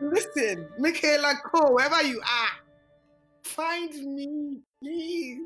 [0.00, 2.50] Listen, Michaela Coel, wherever you are,
[3.42, 5.40] find me, please.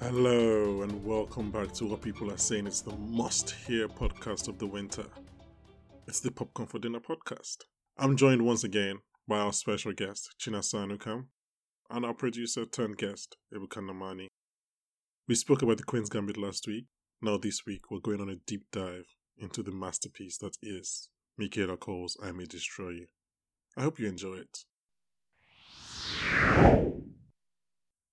[0.00, 4.56] Hello, and welcome back to what people are saying it's the must hear podcast of
[4.60, 5.04] the winter.
[6.06, 7.64] It's the Popcorn for Dinner podcast.
[7.98, 11.24] I'm joined once again by our special guest, Chinasa Anukam,
[11.90, 14.28] and our producer turned guest, Ebuka Namani.
[15.28, 16.86] We spoke about the Queen's Gambit last week.
[17.22, 19.06] Now, this week, we're going on a deep dive
[19.38, 21.08] into the masterpiece that is
[21.38, 23.06] Michaela Coel's I May Destroy You.
[23.76, 24.58] I hope you enjoy it.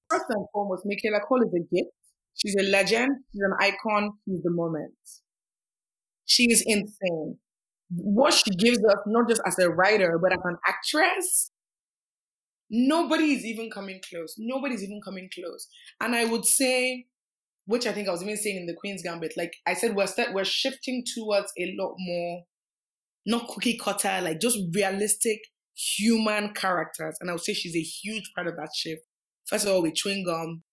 [0.09, 1.91] First and foremost, Michaela Coel is a gift.
[2.35, 3.11] She's a legend.
[3.31, 4.11] She's an icon.
[4.25, 4.93] She's the moment.
[6.25, 7.37] She is insane.
[7.95, 11.51] What she gives us, not just as a writer, but as an actress,
[12.73, 14.33] nobody is even coming close.
[14.37, 15.67] Nobody's even coming close.
[16.01, 17.05] And I would say,
[17.65, 20.07] which I think I was even saying in the Queen's Gambit, like I said, we're
[20.07, 22.43] st- we're shifting towards a lot more,
[23.27, 25.39] not cookie cutter, like just realistic
[25.75, 27.15] human characters.
[27.21, 29.03] And I would say she's a huge part of that shift.
[29.45, 30.63] First of all, with chewing gum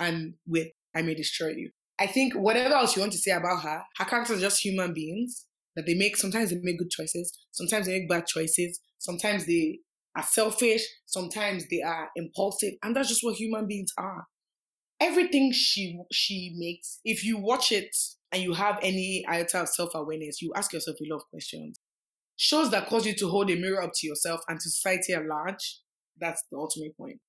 [0.00, 1.70] and with I May Destroy You.
[2.00, 4.92] I think whatever else you want to say about her, her characters are just human
[4.92, 9.46] beings that they make, sometimes they make good choices, sometimes they make bad choices, sometimes
[9.46, 9.78] they
[10.16, 14.26] are selfish, sometimes they are impulsive, and that's just what human beings are.
[15.00, 17.94] Everything she she makes, if you watch it
[18.32, 21.78] and you have any iota of self-awareness, you ask yourself a lot of questions.
[22.36, 25.26] Shows that cause you to hold a mirror up to yourself and to society at
[25.26, 25.80] large,
[26.20, 27.20] that's the ultimate point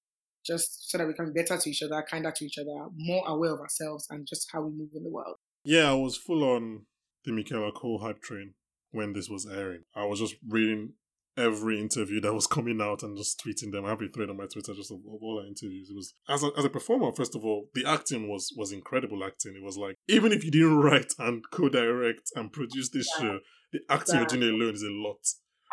[0.46, 3.24] just so that we can be better to each other, kinder to each other, more
[3.28, 5.38] aware of ourselves and just how we move in the world.
[5.64, 6.86] Yeah, I was full on
[7.26, 8.54] the Michaela Coel hype train
[8.92, 9.84] when this was airing.
[9.96, 10.94] I was just reading
[11.38, 13.86] every interview that was coming out and just tweeting them.
[13.86, 15.90] I have a thread on my Twitter just of, of all our interviews.
[15.90, 19.24] It was as a, as a performer, first of all, the acting was was incredible
[19.24, 19.56] acting.
[19.56, 23.24] It was like even if you didn't write and co-direct and produce this yeah.
[23.24, 23.40] show,
[23.74, 24.22] the acting yeah.
[24.22, 25.26] you're doing alone is a lot.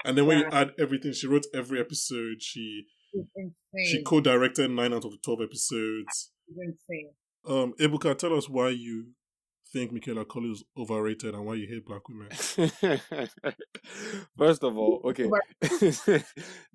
[0.04, 0.44] And then when yeah.
[0.46, 2.40] you add everything, she wrote every episode.
[2.40, 2.84] She
[3.86, 6.30] she co-directed nine out of the twelve episodes.
[7.46, 9.08] Um, Ebuka, tell us why you
[9.72, 12.28] think Michaela Coel is overrated and why you hate black women.
[14.38, 15.30] First of all, okay,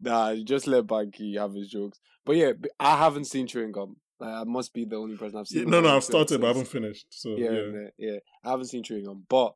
[0.01, 1.99] nah, just let Banky have his jokes.
[2.25, 3.97] But yeah, I haven't seen Chewing Gum.
[4.19, 5.63] I must be the only person I've seen.
[5.63, 7.05] Yeah, no, no, I've started, but I haven't finished.
[7.09, 9.53] So yeah, yeah, yeah, yeah, I haven't seen Chewing Gum, but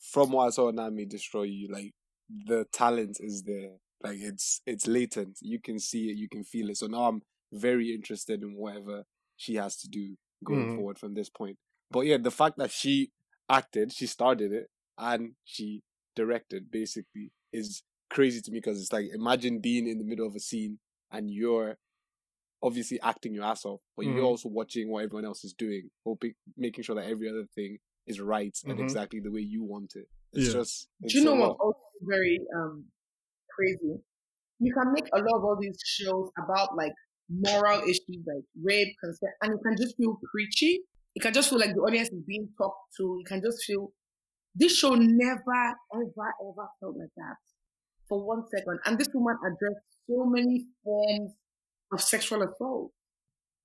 [0.00, 1.94] from what I saw, Now May Destroy You, like
[2.46, 3.70] the talent is there.
[4.02, 5.38] Like it's it's latent.
[5.40, 6.76] You can see it, you can feel it.
[6.76, 9.04] So now I'm very interested in whatever
[9.36, 10.76] she has to do going mm-hmm.
[10.76, 11.56] forward from this point.
[11.90, 13.10] But yeah, the fact that she
[13.48, 15.82] acted, she started it, and she
[16.14, 20.34] directed basically is crazy to me because it's like imagine being in the middle of
[20.34, 20.78] a scene
[21.12, 21.76] and you're
[22.62, 24.16] obviously acting your ass off, but mm-hmm.
[24.16, 27.78] you're also watching what everyone else is doing, hoping making sure that every other thing
[28.06, 28.70] is right mm-hmm.
[28.72, 30.08] and exactly the way you want it.
[30.32, 30.52] It's yeah.
[30.54, 32.84] just it's Do you know what also very um
[33.54, 34.00] crazy.
[34.60, 36.92] You can make a lot of all these shows about like
[37.30, 40.80] moral issues like rape, consent, and you can just feel preachy.
[41.14, 43.02] You can just feel like the audience is being talked to.
[43.02, 43.92] You can just feel
[44.54, 47.36] this show never, ever, ever felt like that
[48.08, 48.78] for one second.
[48.84, 51.32] And this woman addressed so many forms
[51.92, 52.92] of sexual assault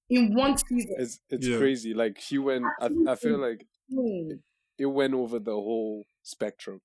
[0.09, 0.95] in one season.
[0.97, 1.57] It's it's yeah.
[1.57, 1.93] crazy.
[1.93, 2.65] Like she went.
[2.81, 4.39] I, I feel like it,
[4.77, 6.81] it went over the whole spectrum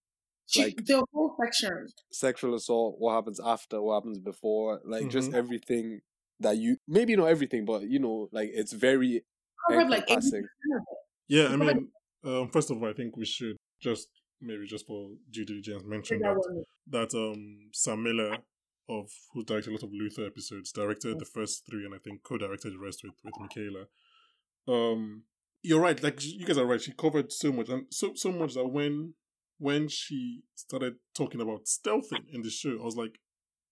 [0.56, 5.10] like the whole section sexual assault what happens after what happens before like mm-hmm.
[5.10, 6.00] just everything
[6.40, 9.25] that you maybe not everything but you know like it's very
[9.91, 10.08] like
[11.28, 11.88] yeah i mean
[12.24, 14.08] um, first of all i think we should just
[14.41, 16.36] maybe just for due diligence mention that
[16.86, 18.38] that um sam miller
[18.88, 22.22] of who directed a lot of luther episodes directed the first three and i think
[22.22, 23.84] co-directed the rest with with michaela.
[24.66, 25.24] Um
[25.62, 28.54] you're right like you guys are right she covered so much and so so much
[28.54, 29.14] that when
[29.58, 33.19] when she started talking about stealthing in the show, I was like,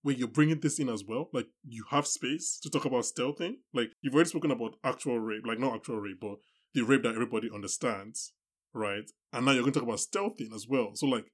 [0.07, 1.29] wait, you're bringing this in as well?
[1.33, 3.55] Like, you have space to talk about stealthing?
[3.75, 6.37] Like, you've already spoken about actual rape, like, not actual rape, but
[6.75, 8.33] the rape that everybody understands,
[8.73, 9.11] right?
[9.33, 10.93] And now you're going to talk about stealthing as well.
[10.95, 11.27] So, like,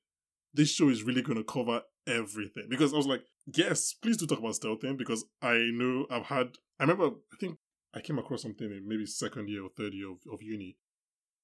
[0.55, 2.69] this show is really going to cover everything.
[2.71, 3.23] Because I was like,
[3.55, 7.59] yes, please do talk about stealthing because I know I've had, I remember, I think
[7.95, 10.79] I came across something in maybe second year or third year of, of uni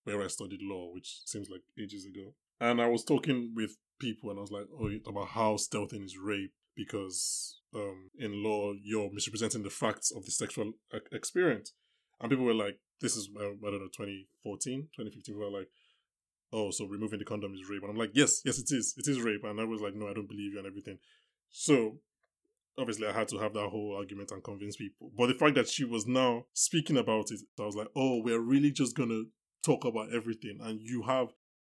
[0.04, 2.32] where I studied law, which seems like ages ago.
[2.58, 6.16] And I was talking with people and I was like, oh, about how stealthing is
[6.16, 10.72] rape because um, in law, you're misrepresenting the facts of the sexual
[11.12, 11.72] experience.
[12.20, 15.68] And people were like, this is, I don't know, 2014, 2015, we were like,
[16.52, 17.82] oh, so removing the condom is rape.
[17.82, 18.94] And I'm like, yes, yes, it is.
[18.96, 19.42] It is rape.
[19.44, 20.98] And I was like, no, I don't believe you and everything.
[21.50, 21.98] So
[22.78, 25.10] obviously I had to have that whole argument and convince people.
[25.16, 28.40] But the fact that she was now speaking about it, I was like, oh, we're
[28.40, 29.24] really just gonna
[29.64, 31.28] talk about everything, and you have.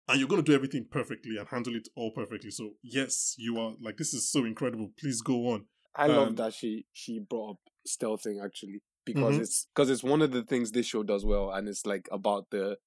[0.07, 2.51] And you're going to do everything perfectly and handle it all perfectly.
[2.51, 4.91] So yes, you are like this is so incredible.
[4.99, 5.65] Please go on.
[5.95, 7.57] I um, love that she she brought up
[7.87, 9.41] stealthing actually because mm-hmm.
[9.41, 12.47] it's because it's one of the things this show does well, and it's like about
[12.51, 12.77] the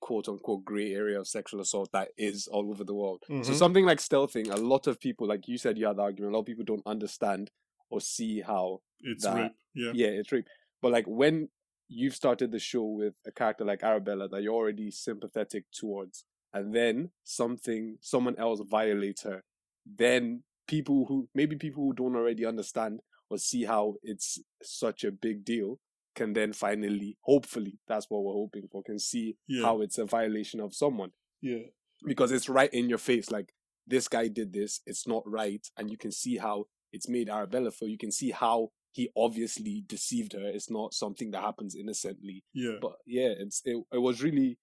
[0.00, 3.22] quote unquote gray area of sexual assault that is all over the world.
[3.30, 3.44] Mm-hmm.
[3.44, 6.32] So something like stealthing, a lot of people, like you said, you had the argument.
[6.32, 7.50] A lot of people don't understand
[7.88, 9.52] or see how it's that, rape.
[9.74, 10.46] Yeah, yeah, it's rape.
[10.80, 11.48] But like when
[11.88, 16.74] you've started the show with a character like Arabella that you're already sympathetic towards, and
[16.74, 19.42] then something, someone else violates her,
[19.86, 23.00] then people who maybe people who don't already understand
[23.30, 25.78] or see how it's such a big deal
[26.14, 29.64] can then finally, hopefully, that's what we're hoping for, can see yeah.
[29.64, 31.10] how it's a violation of someone.
[31.40, 31.64] Yeah.
[32.04, 33.30] Because it's right in your face.
[33.30, 33.54] Like,
[33.86, 35.66] this guy did this, it's not right.
[35.78, 37.88] And you can see how it's made Arabella feel.
[37.88, 40.42] You can see how he obviously deceived her.
[40.44, 42.44] It's not something that happens innocently.
[42.52, 42.76] Yeah.
[42.80, 44.58] But yeah, it's it, it was really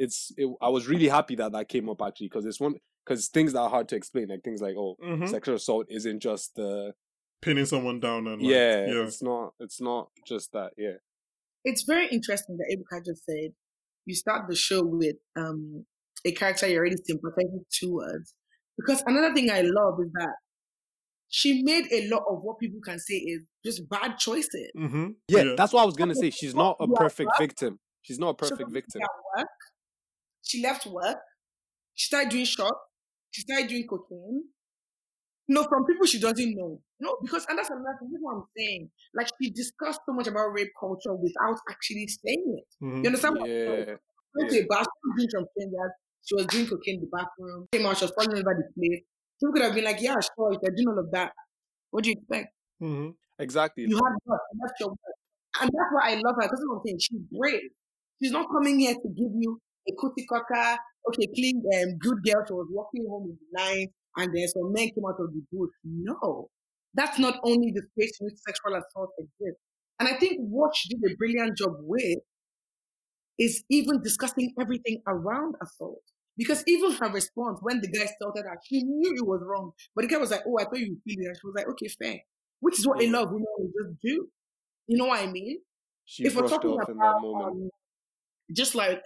[0.00, 2.74] it's it, I was really happy that that came up actually because it's one
[3.04, 5.26] because things that are hard to explain like things like oh mm-hmm.
[5.26, 6.94] sexual assault isn't just the
[7.42, 10.96] pinning someone down and like, yeah, yeah, it's not it's not just that yeah
[11.64, 13.52] it's very interesting that Ebuka just said
[14.06, 15.84] you start the show with um
[16.24, 18.34] a character you're already sympathetic towards
[18.78, 20.34] because another thing I love is that
[21.28, 24.70] she made a lot of what people can say is just bad choices.
[24.76, 25.06] Mm-hmm.
[25.28, 26.30] Yeah, yeah, that's what I was gonna say.
[26.30, 27.78] She's not a perfect victim.
[28.02, 29.02] She's not a perfect victim.
[29.36, 29.46] Work.
[30.42, 31.18] She left work.
[31.94, 32.78] She started doing shots.
[33.30, 34.44] She started doing cocaine.
[35.48, 36.80] No, from people she doesn't know.
[37.00, 38.10] No, because and that's another thing.
[38.20, 38.90] What I'm saying.
[39.14, 42.84] Like she discussed so much about rape culture without actually saying it.
[42.84, 43.02] Mm-hmm.
[43.02, 43.36] You understand?
[43.44, 43.96] Yeah.
[44.32, 44.60] What yeah.
[44.60, 44.86] She was
[45.34, 45.92] from strangers.
[46.24, 47.66] She was doing cocaine in the bathroom.
[47.72, 47.96] Came out.
[47.96, 49.02] She was falling over the place.
[49.40, 50.52] People could have been like, "Yeah, sure.
[50.52, 51.32] If you're doing all of that,
[51.90, 53.10] what do you expect?" Mm-hmm.
[53.40, 53.84] Exactly.
[53.88, 54.40] You had work.
[54.60, 55.16] That's your work.
[55.60, 56.46] And that's why I love her.
[56.46, 57.70] Because I'm saying she's brave.
[58.22, 59.58] She's not coming here to give you
[59.90, 60.78] a cutter.
[61.08, 62.44] Okay, clean um, good girl.
[62.46, 65.42] She was walking home in the night and then some men came out of the
[65.52, 65.70] bush.
[65.84, 66.48] No,
[66.94, 69.62] that's not only the space in which sexual assault exists.
[69.98, 72.18] And I think what she did a brilliant job with
[73.38, 76.02] is even discussing everything around assault.
[76.36, 79.72] Because even her response when the guy started her, she knew it was wrong.
[79.94, 81.68] But the guy was like, Oh, I thought you were feeling And she was like,
[81.68, 82.18] Okay, fair.
[82.60, 84.28] Which is what a lot of women will just do.
[84.86, 85.58] You know what I mean?
[86.04, 87.70] She if we're talking about um,
[88.52, 89.02] just like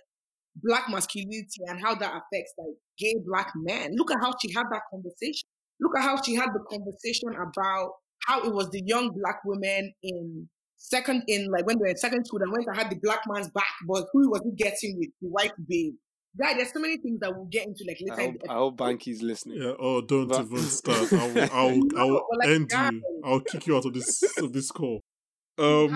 [0.63, 3.93] black masculinity and how that affects like gay black men.
[3.97, 5.49] Look at how she had that conversation.
[5.81, 7.93] Look at how she had the conversation about
[8.27, 11.97] how it was the young black women in second in like when they were in
[11.97, 14.99] second school and when I had the black man's back, but who was he getting
[14.99, 15.95] with the white babe?
[16.39, 18.21] Guy, there's so many things that we'll get into like later.
[18.21, 19.63] I hope, I hope Banky's listening.
[19.63, 19.73] Yeah.
[19.79, 20.41] Oh, don't but...
[20.43, 21.13] even start.
[21.13, 23.23] I'll I'll, I'll like, end guys, you.
[23.25, 25.01] I'll kick you out of this of this call.
[25.57, 25.93] Um,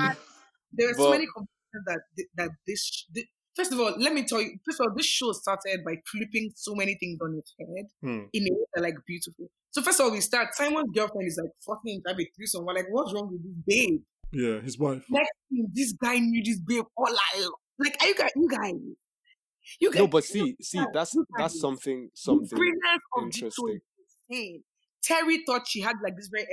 [0.73, 1.03] there are but...
[1.03, 2.01] so many conversations that
[2.37, 3.25] that this, this
[3.59, 4.57] First of all, let me tell you.
[4.65, 8.27] First of all, this show started by flipping so many things on its head hmm.
[8.33, 9.51] in a way that like beautiful.
[9.73, 10.55] So first of all, we start.
[10.55, 12.65] Simon's girlfriend is like fucking in a threesome.
[12.65, 14.01] We're like, what's wrong with this babe?
[14.33, 15.03] Yeah, his wife.
[15.11, 17.49] Next thing, this guy knew this babe all like,
[17.81, 18.73] like, are you guys, you guys,
[19.81, 19.99] you guys.
[19.99, 22.59] No, but see, see, that's that's something, something
[23.21, 24.63] interesting.
[25.03, 26.47] Terry thought she had like this very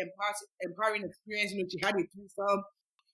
[0.61, 1.51] empowering experience.
[1.51, 2.63] You know, she had a threesome.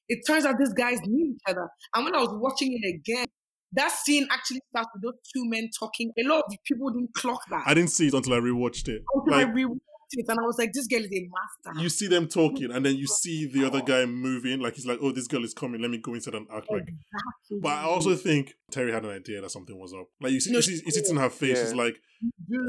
[0.08, 1.68] It turns out these guys knew each other.
[1.94, 3.26] And when I was watching it again,
[3.74, 6.12] that scene actually starts with those two men talking.
[6.20, 7.64] A lot of people didn't clock that.
[7.66, 9.04] I didn't see it until I rewatched it.
[9.14, 9.80] Until like, I rewatched
[10.12, 11.30] it, and I was like, "This girl is a
[11.66, 14.60] master." You see them talking, and then you see the other guy moving.
[14.60, 15.82] Like he's like, "Oh, this girl is coming.
[15.82, 17.60] Let me go inside and act like." Exactly.
[17.62, 20.08] But I also think Terry had an idea that something was up.
[20.20, 21.58] Like you see, no, you, see, you see in her face.
[21.58, 21.64] Yeah.
[21.64, 22.02] She's like,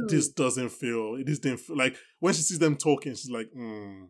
[0.08, 1.16] "This doesn't feel.
[1.16, 4.04] It didn't feel like." When she sees them talking, she's like, hmm,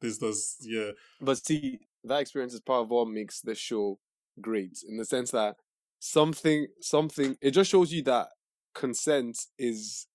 [0.00, 3.98] "This does, yeah." But see, that experience is part of what makes the show
[4.40, 5.56] great in the sense that
[6.00, 8.28] something something it just shows you that
[8.74, 10.06] consent is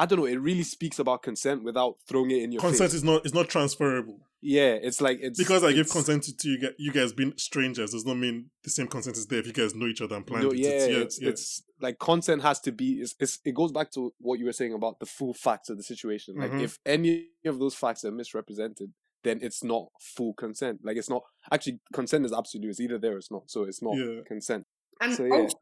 [0.00, 2.98] I don't know, it really speaks about consent without throwing it in your consent face.
[2.98, 4.20] is not it's not transferable.
[4.40, 7.90] Yeah, it's like it's because I give consent to you, Get you guys being strangers
[7.90, 10.24] does not mean the same consent is there if you guys know each other and
[10.24, 10.58] plan no, it.
[10.58, 11.28] Yeah, it's, yeah, it's, yeah.
[11.30, 13.00] it's like consent has to be.
[13.00, 15.76] It's, it's, it goes back to what you were saying about the full facts of
[15.76, 16.36] the situation.
[16.36, 16.60] Like mm-hmm.
[16.60, 18.92] if any of those facts are misrepresented,
[19.24, 20.80] then it's not full consent.
[20.84, 21.22] Like it's not
[21.52, 22.70] actually consent is absolute.
[22.70, 23.42] It's either there or it's not.
[23.46, 24.20] So it's not yeah.
[24.26, 24.64] consent.
[25.00, 25.34] And so, yeah.
[25.34, 25.56] also,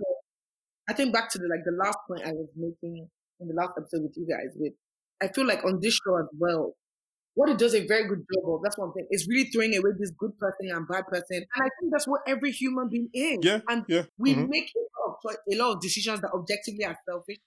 [0.89, 3.09] I think back to the like the last point I was making
[3.41, 4.55] in the last episode with you guys.
[4.57, 4.73] With
[5.23, 6.75] I feel like on this show as well,
[7.35, 8.61] what it does a very good job of.
[8.63, 9.07] That's one thing.
[9.11, 12.21] It's really throwing away this good person and bad person, and I think that's what
[12.27, 13.39] every human being is.
[13.43, 14.05] Yeah, and yeah.
[14.19, 14.49] we mm-hmm.
[14.49, 14.71] make
[15.53, 17.39] a lot of decisions that objectively are selfish.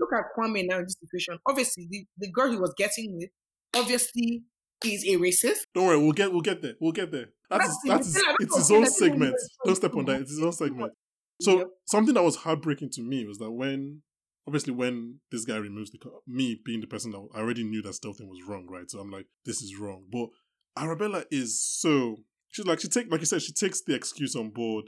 [0.00, 1.38] Look at Kwame now in this situation.
[1.46, 3.30] Obviously, the, the girl he was getting with,
[3.74, 4.42] obviously
[4.84, 5.66] is a racist.
[5.74, 6.74] Don't worry, we'll get we'll get there.
[6.80, 7.28] We'll get there.
[7.50, 9.34] That is that is it's his own segment.
[9.64, 10.20] Don't step on that.
[10.20, 10.92] It's his own segment.
[11.40, 11.68] So yep.
[11.86, 14.02] something that was heartbreaking to me was that when
[14.46, 17.92] obviously when this guy removes the me being the person that I already knew that
[17.92, 18.90] stealthing was wrong, right?
[18.90, 20.04] So I'm like, this is wrong.
[20.10, 20.28] But
[20.76, 22.16] Arabella is so
[22.48, 24.86] she's like she take like you said she takes the excuse on board,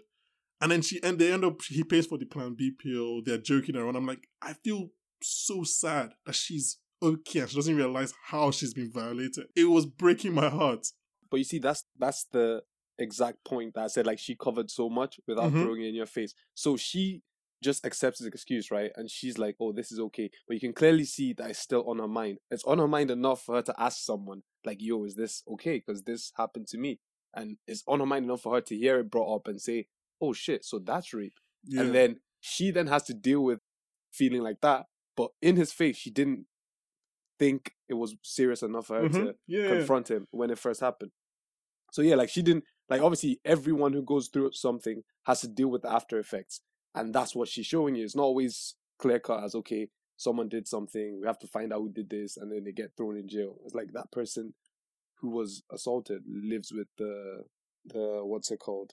[0.61, 3.23] and then she and they end up he pays for the Plan B pill.
[3.25, 3.97] They're joking around.
[3.97, 4.91] I'm like, I feel
[5.23, 9.47] so sad that she's okay and she doesn't realize how she's been violated.
[9.57, 10.87] It was breaking my heart.
[11.31, 12.63] But you see, that's that's the
[12.99, 14.07] exact point that I said.
[14.07, 15.63] Like she covered so much without mm-hmm.
[15.63, 16.35] throwing it in your face.
[16.55, 17.23] So she
[17.63, 18.91] just accepts his excuse, right?
[18.97, 21.89] And she's like, "Oh, this is okay," but you can clearly see that it's still
[21.89, 22.39] on her mind.
[22.51, 25.83] It's on her mind enough for her to ask someone, like, "Yo, is this okay?"
[25.85, 27.01] Because this happened to me,
[27.35, 29.87] and it's on her mind enough for her to hear it brought up and say,
[30.21, 31.83] "Oh shit, so that's rape." Yeah.
[31.83, 33.61] And then she then has to deal with
[34.11, 36.47] feeling like that, but in his face, she didn't
[37.41, 39.25] think it was serious enough for her mm-hmm.
[39.25, 41.11] to yeah, confront him when it first happened.
[41.91, 45.69] So yeah, like she didn't like obviously everyone who goes through something has to deal
[45.69, 46.61] with the after effects,
[46.95, 48.05] and that's what she's showing you.
[48.05, 49.89] It's not always clear cut as okay,
[50.21, 52.93] someone did something, we have to find out who did this, and then they get
[52.97, 53.57] thrown in jail.
[53.65, 54.55] It's like that person
[55.21, 57.45] who was assaulted lives with the
[57.87, 58.93] the what's it called,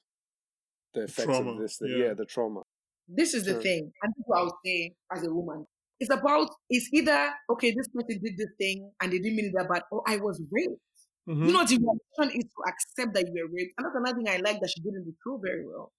[0.93, 1.51] the effects trauma.
[1.51, 1.93] of this thing.
[1.97, 2.05] Yeah.
[2.07, 2.61] yeah, the trauma.
[3.09, 5.65] This is the thing, and this is what I would say as a woman.
[5.99, 9.67] It's about it's either okay, this person did this thing and they didn't mean that
[9.69, 10.79] bad, or I was raped.
[11.27, 11.45] Mm-hmm.
[11.45, 13.73] You know, the reaction is to accept that you were raped.
[13.77, 15.91] And that's another thing I like that she didn't show very well.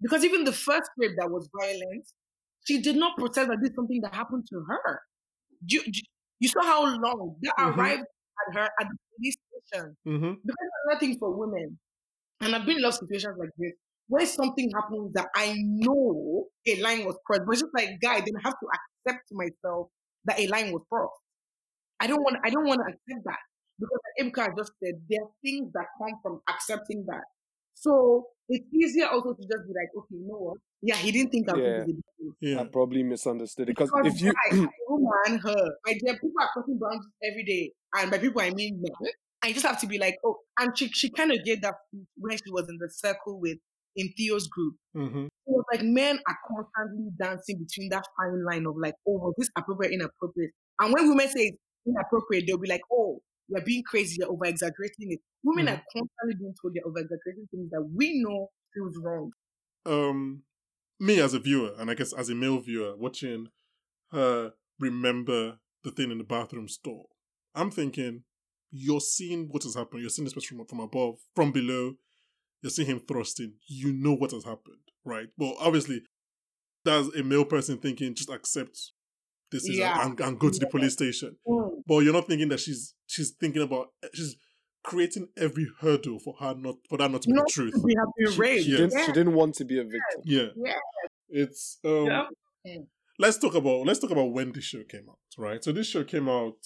[0.00, 2.06] Because even the first rape that was violent,
[2.64, 5.00] she did not protest that this is something that happened to her.
[5.66, 5.82] You,
[6.38, 7.80] you saw how long that mm-hmm.
[7.80, 9.36] arrived at her at the police
[9.66, 9.96] station.
[10.06, 10.32] Mm-hmm.
[10.44, 11.78] Because another thing for women,
[12.40, 13.72] and I've been in lots of situations like this,
[14.06, 18.20] where something happens that I know a line was crossed, but it's just like, guy,
[18.20, 18.66] then I have to
[19.08, 19.88] accept to myself
[20.24, 21.20] that a line was crossed.
[22.00, 23.38] I don't want I don't want to accept that
[23.78, 27.24] because like Ebuka just said, there are things that come from accepting that.
[27.74, 30.58] So it's easier also to just be like, okay, you know what?
[30.82, 31.84] Yeah, he didn't think I yeah.
[31.84, 31.94] was
[32.40, 36.48] Yeah, I probably misunderstood it because if you guy, woman, her, like there people are
[36.52, 39.12] crossing boundaries every day, and by people I mean men.
[39.40, 41.74] I just have to be like, oh, and she she kind of gave that
[42.16, 43.58] when she was in the circle with
[43.98, 44.74] in Theo's group.
[44.96, 45.24] Mm-hmm.
[45.26, 49.34] It was like men are constantly dancing between that fine line of like, oh, was
[49.36, 50.52] this appropriate, inappropriate?
[50.80, 51.52] And when women say
[51.86, 55.20] inappropriate, they'll be like, oh, you're being crazy, you're over exaggerating it.
[55.42, 55.74] Women mm-hmm.
[55.74, 59.32] are constantly being told they're over exaggerating things that we know feels wrong.
[59.84, 60.42] Um,
[61.00, 63.48] me as a viewer, and I guess as a male viewer, watching
[64.12, 67.08] her remember the thing in the bathroom stall,
[67.54, 68.22] I'm thinking,
[68.70, 70.02] you're seeing what has happened.
[70.02, 71.94] You're seeing this from from above, from below
[72.62, 75.28] you're seeing him thrusting, you know what has happened, right?
[75.36, 76.02] Well, obviously,
[76.84, 78.92] that's a male person thinking, just accept
[79.50, 80.04] this is yeah.
[80.04, 81.36] and, and, go to the police station.
[81.46, 81.82] Mm.
[81.86, 84.36] But you're not thinking that she's she's thinking about she's
[84.84, 87.74] creating every hurdle for her not for that not to be not the truth.
[87.82, 88.64] We have been raped.
[88.64, 89.06] She, yes.
[89.06, 90.22] she, didn't want to be a victim.
[90.24, 90.46] Yeah.
[90.56, 90.74] yeah.
[91.28, 92.06] It's um
[92.64, 92.78] yeah.
[93.18, 95.62] Let's talk about let's talk about when this show came out, right?
[95.64, 96.58] So this show came out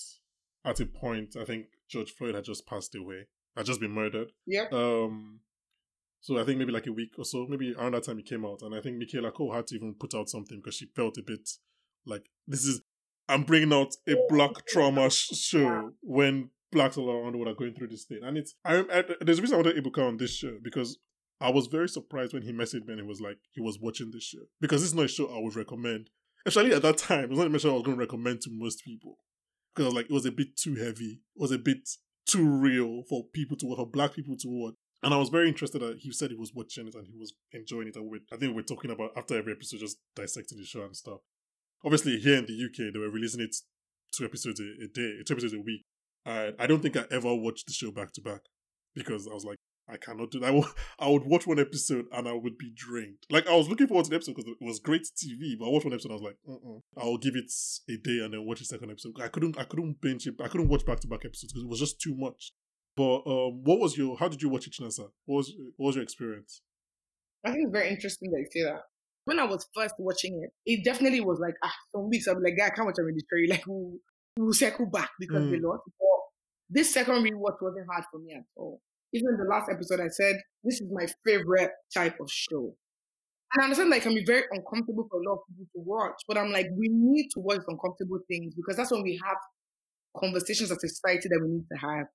[0.64, 4.32] at a point I think George Floyd had just passed away, had just been murdered.
[4.46, 4.66] Yeah.
[4.72, 5.40] Um
[6.22, 8.46] so I think maybe like a week or so, maybe around that time it came
[8.46, 11.18] out, and I think Michaela Coel had to even put out something because she felt
[11.18, 11.48] a bit
[12.06, 12.80] like this is
[13.28, 17.58] I'm bringing out a black trauma sh- show when blacks all around the world are
[17.58, 20.16] going through this thing, and it's I, I there's a reason I wanted Ebuka on
[20.16, 20.98] this show because
[21.40, 24.12] I was very surprised when he messaged me and he was like he was watching
[24.12, 26.10] this show because this is not a show I would recommend.
[26.46, 28.50] Actually, at that time, it was not a show I was going to recommend to
[28.52, 29.16] most people
[29.74, 31.88] because I was like it was a bit too heavy, it was a bit
[32.26, 34.74] too real for people to watch, for black people to watch.
[35.02, 37.34] And I was very interested that he said he was watching it and he was
[37.52, 37.96] enjoying it.
[37.96, 40.96] And we, I think we're talking about after every episode, just dissecting the show and
[40.96, 41.18] stuff.
[41.84, 43.56] Obviously, here in the UK, they were releasing it
[44.12, 45.82] two episodes a, day, two episodes a week.
[46.24, 48.42] And I don't think I ever watched the show back to back
[48.94, 50.54] because I was like, I cannot do that.
[51.00, 53.18] I, would watch one episode and I would be drained.
[53.30, 55.70] Like, I was looking forward to the episode because it was great TV, but I
[55.70, 56.36] watched one episode I was like.
[56.96, 57.50] I'll give it
[57.88, 59.20] a day and then watch the second episode.
[59.20, 60.34] I couldn't, I couldn't binge it.
[60.40, 62.52] I couldn't watch back to back episodes because it was just too much.
[62.96, 64.16] But um, what was your?
[64.18, 65.08] How did you watch it, Chinasa?
[65.24, 66.60] What was what was your experience?
[67.44, 68.82] I think it's very interesting that you say that.
[69.24, 72.54] When I was first watching it, it definitely was like ah, some weeks I'm like,
[72.56, 73.46] yeah, I can't watch a story.
[73.50, 73.92] Like we'll,
[74.36, 75.52] we'll circle back because mm.
[75.52, 75.82] we lost.
[75.86, 76.06] But
[76.68, 78.80] this second rewatch wasn't hard for me at all.
[79.14, 82.74] Even the last episode, I said this is my favorite type of show.
[83.52, 85.80] And I understand that it can be very uncomfortable for a lot of people to
[85.84, 89.36] watch, but I'm like, we need to watch uncomfortable things because that's when we have
[90.16, 92.06] conversations as a society that we need to have.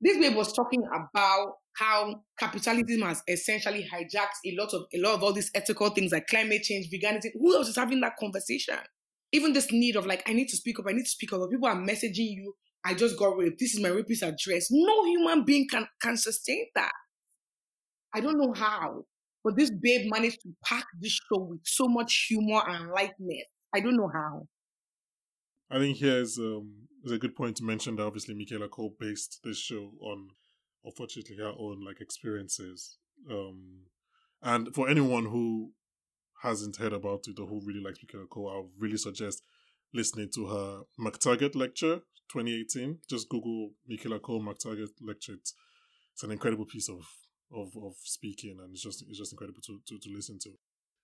[0.00, 5.14] This babe was talking about how capitalism has essentially hijacked a lot of a lot
[5.14, 7.30] of all these ethical things like climate change, veganism.
[7.34, 8.78] Who else is having that conversation?
[9.32, 11.48] Even this need of like, I need to speak up, I need to speak up.
[11.50, 12.54] People are messaging you,
[12.84, 13.60] I just got raped.
[13.60, 14.68] This is my rapist address.
[14.70, 16.92] No human being can, can sustain that.
[18.14, 19.04] I don't know how,
[19.44, 23.44] but this babe managed to pack this show with so much humor and lightness.
[23.72, 24.48] I don't know how.
[25.70, 29.40] I think here's um is a good point to mention that obviously Michaela Coel based
[29.44, 30.28] this show on
[30.84, 32.98] unfortunately her own like experiences.
[33.30, 33.86] Um
[34.42, 35.72] and for anyone who
[36.42, 39.42] hasn't heard about it or who really likes Michaela Coel, I really suggest
[39.92, 42.00] listening to her MacTaggart lecture
[42.32, 42.98] 2018.
[43.08, 45.34] Just Google Michaela Coel MacTaggart lecture.
[45.34, 45.54] It's,
[46.14, 47.00] it's an incredible piece of,
[47.54, 50.50] of of speaking and it's just it's just incredible to, to, to listen to.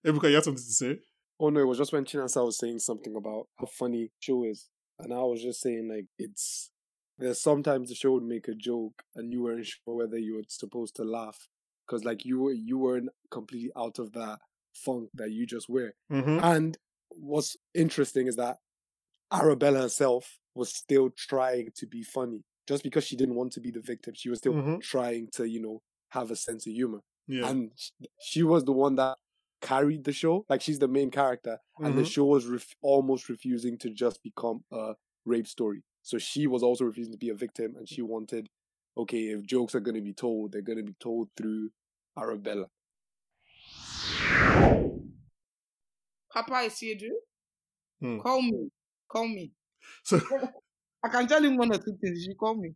[0.07, 0.99] Ebuka, you have something to say?
[1.39, 4.69] Oh no, it was just when Chinasa was saying something about how funny show is.
[4.99, 6.71] And I was just saying like it's
[7.19, 10.45] there's sometimes the show would make a joke and you weren't sure whether you were
[10.49, 11.49] supposed to laugh.
[11.89, 14.39] Cause like you were you weren't completely out of that
[14.75, 15.93] funk that you just were.
[16.13, 16.41] Mm-hmm.
[16.43, 16.77] And
[17.11, 18.57] what's interesting is that
[19.33, 22.43] Arabella herself was still trying to be funny.
[22.67, 24.81] Just because she didn't want to be the victim, she was still Mhm.
[24.81, 27.01] trying to, you know, have a sense of humor.
[27.29, 27.49] Yeah.
[27.49, 27.71] And
[28.21, 29.19] she was the one that
[29.61, 30.45] carried the show.
[30.49, 32.11] Like she's the main character, and the Mhm.
[32.13, 34.95] show was ref- almost refusing to just become a
[35.25, 35.83] rape story.
[36.03, 38.49] So she was also refusing to be a victim, and she wanted,
[38.97, 41.71] okay, if jokes are going to be told, they're going to be told through
[42.17, 42.71] Arabella.
[46.33, 47.21] Papa, is here, you.
[48.01, 48.19] Hmm.
[48.21, 48.71] Call me.
[49.09, 49.53] Call me.
[50.05, 50.21] So
[51.03, 52.27] I can tell him one or two things.
[52.27, 52.75] You call me.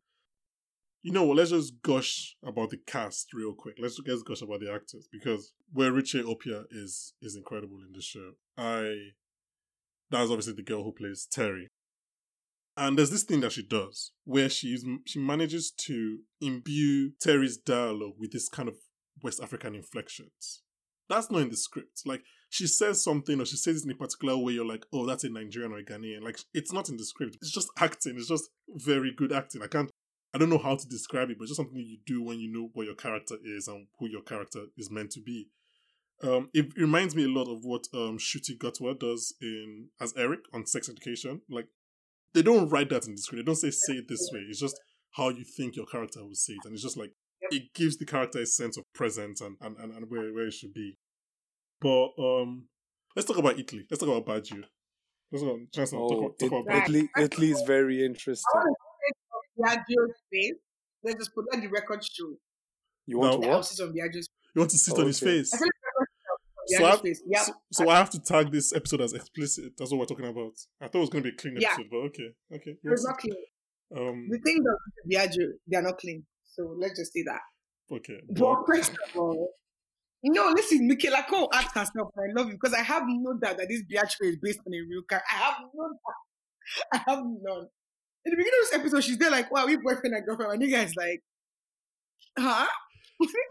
[1.02, 1.38] You know what?
[1.38, 3.76] Let's just gush about the cast real quick.
[3.78, 8.33] Let's just gush about the actors because Weruche Opia is is incredible in this show.
[8.59, 9.12] I
[10.11, 11.69] that's obviously the girl who plays Terry.
[12.76, 18.14] And there's this thing that she does where she's she manages to imbue Terry's dialogue
[18.19, 18.76] with this kind of
[19.23, 20.62] West African inflections.
[21.09, 22.02] That's not in the script.
[22.04, 25.07] Like she says something or she says it in a particular way, you're like, oh,
[25.07, 26.23] that's a Nigerian or a Ghanaian.
[26.23, 27.37] Like it's not in the script.
[27.40, 28.16] It's just acting.
[28.16, 29.62] It's just very good acting.
[29.62, 29.90] I can't
[30.33, 32.71] I don't know how to describe it, but just something you do when you know
[32.75, 35.49] what your character is and who your character is meant to be.
[36.23, 40.41] Um, it reminds me a lot of what um Ncuti Gatwa does in as Eric
[40.52, 41.41] on Sex Education.
[41.50, 41.67] Like
[42.35, 43.41] they don't write that in the script.
[43.45, 44.41] They don't say say it this way.
[44.49, 44.78] It's just
[45.17, 47.13] how you think your character will say it, and it's just like
[47.50, 50.52] it gives the character a sense of presence and and, and, and where where it
[50.52, 50.99] should be.
[51.81, 52.67] But um,
[53.17, 53.87] let's talk about Italy.
[53.91, 54.63] Let's talk about Biagio.
[55.33, 55.59] Let's go.
[55.73, 58.75] Chance, talk, Oh, about- talk it- about Italy, Italy is very interesting.
[59.61, 60.55] Biagio's face.
[61.03, 62.35] Let's just put that the record show.
[63.07, 63.37] You want No.
[63.37, 63.55] to The what?
[63.57, 65.39] houses on Biagio's You want to sit Oh, on his okay.
[65.39, 65.55] face.
[65.55, 67.23] I feel like the record show So I, have, Biagio's face.
[67.27, 67.43] Yeah.
[67.43, 69.73] so, so I have to tag this episode as explicit.
[69.77, 70.53] That's what we're talking about.
[70.81, 71.69] I thought it was going to be a clean Yeah.
[71.73, 72.71] episode, but okay, okay.
[72.83, 73.35] It was not clean.
[73.97, 74.79] Um, The things that
[75.11, 76.25] Biagio, they are not clean.
[76.45, 77.41] So let's just say that.
[77.97, 78.21] okay.
[78.29, 79.53] But But, first of all,
[80.23, 83.69] no, listen, Michaela Coel asked herself, I love you because I have no doubt that
[83.69, 85.27] this Biagio is based on a real character.
[85.33, 86.93] I have no doubt.
[86.93, 87.69] I have none.
[88.25, 90.52] In the beginning of this episode, she's there like, wow, we boyfriend and girlfriend.
[90.52, 91.23] And you guys like,
[92.39, 92.67] huh?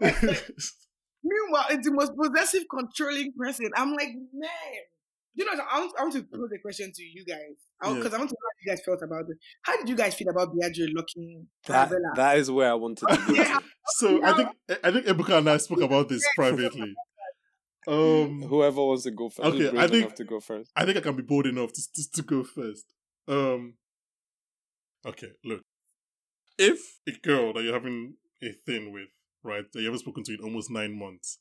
[1.22, 3.70] Meanwhile, it's the most possessive, controlling person.
[3.76, 4.50] I'm like, man.
[5.34, 7.38] You know, I want, I want to pose a question to you guys
[7.84, 7.94] Yeah.
[7.94, 9.36] because I want to know how you guys felt about it.
[9.62, 13.16] How did you guys feel about Biagio locking That, that is where I wanted to
[13.28, 13.32] go.
[13.34, 13.58] Yeah,
[13.98, 14.48] so I think
[14.82, 16.94] I think Ebuka and I spoke about this privately.
[17.86, 19.40] Um, Whoever wants to go first.
[19.48, 20.72] Okay, who's brave I think- enough to go first.
[20.74, 22.86] I think I can be bold enough to, to, to go first.
[23.28, 23.74] Um,
[25.06, 25.60] okay, look.
[26.58, 29.08] If a girl that you're having a thing with,
[29.42, 31.38] right, that you haven't spoken to in almost nine months,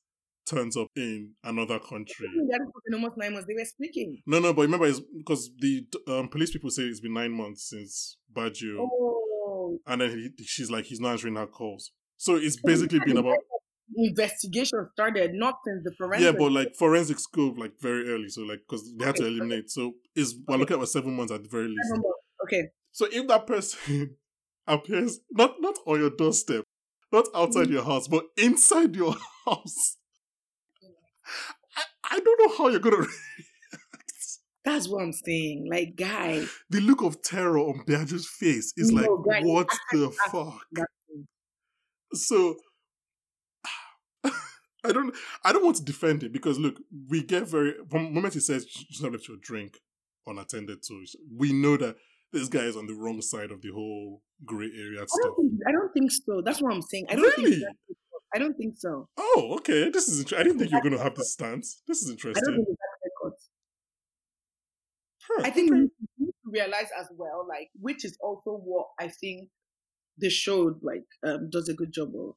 [0.49, 2.27] turns up in another country.
[2.49, 3.47] they almost nine months.
[3.47, 4.21] They were speaking.
[4.25, 7.69] No, no, but remember, it's because the um, police people say it's been nine months
[7.69, 11.91] since Biagio, Oh, and then he, she's like, he's not answering her calls.
[12.17, 13.37] So it's basically been about
[13.95, 16.25] investigation started not since the forensic.
[16.25, 18.29] yeah, but like forensic scope, like very early.
[18.29, 19.69] So like because they had to eliminate.
[19.69, 21.93] So is we're looking at about seven months at the very least.
[22.45, 24.15] okay, So if that person
[24.67, 26.63] appears not not on your doorstep,
[27.11, 27.73] not outside Mm-hmm.
[27.73, 29.97] your house, but inside your house,
[31.75, 31.83] I,
[32.15, 33.05] I don't know how you're gonna
[34.65, 35.67] that's what I'm saying.
[35.71, 39.95] Like, guy, The look of terror on Biagio's face is like, No, guy, what I-
[39.97, 40.59] the I- fuck?
[40.73, 40.87] that-
[42.13, 42.57] So
[44.83, 46.75] I don't I don't want to defend it because look,
[47.09, 49.77] we get very from the moment he says should not let your drink
[50.27, 51.95] unattended to, we know that
[52.31, 55.21] this guy is on the wrong side of the whole grey area I stuff.
[55.23, 56.41] don't, think, I don't think so.
[56.45, 57.05] That's what I'm saying.
[57.09, 57.51] I don't Really?
[57.51, 57.63] think.
[57.63, 57.99] That's,
[58.33, 59.07] I don't think so.
[59.17, 59.89] Oh, okay.
[59.89, 60.19] This is.
[60.19, 61.81] Inter- I didn't think you were going to have this stance.
[61.87, 62.55] This is I don't interesting.
[62.65, 62.77] think
[63.25, 63.49] it's.
[65.27, 65.81] Huh, I think okay.
[65.81, 69.49] we need to realize as well, like, which is also what I think
[70.17, 72.35] the show like um, does a good job of.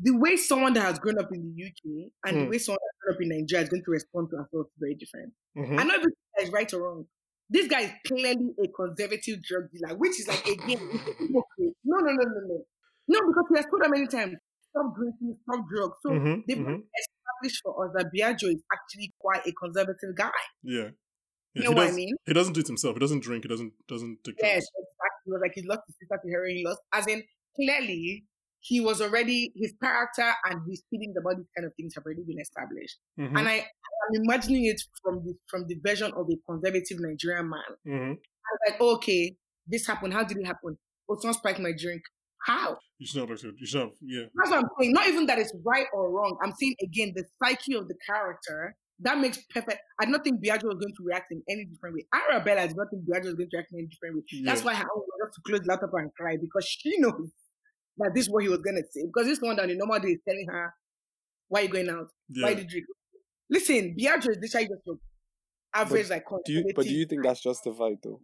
[0.00, 2.50] The way someone that has grown up in the UK and the Hmm.
[2.50, 4.72] way someone that has grown up in Nigeria is going to respond to assault is
[4.80, 5.32] very different.
[5.56, 5.78] Mhm.
[5.78, 7.06] I know everything is right or wrong,
[7.48, 10.80] This guy is clearly a conservative drug dealer, which is like again,
[11.30, 11.42] no,
[11.84, 12.64] no, no, no, no.
[13.08, 14.36] No, because he has told them many times,
[14.70, 15.96] stop drinking, stop drugs.
[16.02, 16.80] So mm-hmm, they've mm-hmm.
[16.80, 20.30] established for us that Biagio is actually quite a conservative guy.
[20.62, 20.90] Yeah.
[21.54, 22.14] Yeah, you know what I mean?
[22.24, 22.94] He doesn't do it himself.
[22.94, 23.44] He doesn't drink.
[23.44, 25.38] He doesn't doesn't take Yes, exactly.
[25.38, 26.56] Like he lost his sister to heroin.
[26.56, 27.22] He lost, as in
[27.54, 28.24] clearly
[28.62, 32.22] he was already his character and his feeding the body kind of things have already
[32.22, 32.98] been established.
[33.18, 33.36] Mm-hmm.
[33.36, 37.60] And I I'm imagining it from the from the version of a conservative Nigerian man.
[37.86, 38.12] Mm-hmm.
[38.12, 39.34] I was like, okay,
[39.66, 40.14] this happened.
[40.14, 40.78] How did it happen?
[41.08, 42.02] Oh, someone spiked my drink.
[42.46, 42.76] How?
[42.98, 44.22] You should have You should have, yeah.
[44.34, 44.92] That's what I'm saying.
[44.92, 46.38] Not even that it's right or wrong.
[46.42, 49.80] I'm saying again the psyche of the character that makes perfect.
[50.00, 52.06] I don't think Biagio was going to react in any different way.
[52.14, 54.22] Arabella did not think Biagio was going to react in any different way.
[54.30, 54.42] Yeah.
[54.46, 57.30] That's why I was to close the laptop and cry because she knows
[57.98, 59.06] that this is what he was going to say.
[59.06, 60.74] Because this one that the normal day is telling her,
[61.48, 62.08] why are you going out?
[62.28, 62.46] Yeah.
[62.46, 62.84] Why did you
[63.50, 64.88] Listen, Biagio is literally just
[65.74, 68.20] average but like do you, But do you think that's justified though?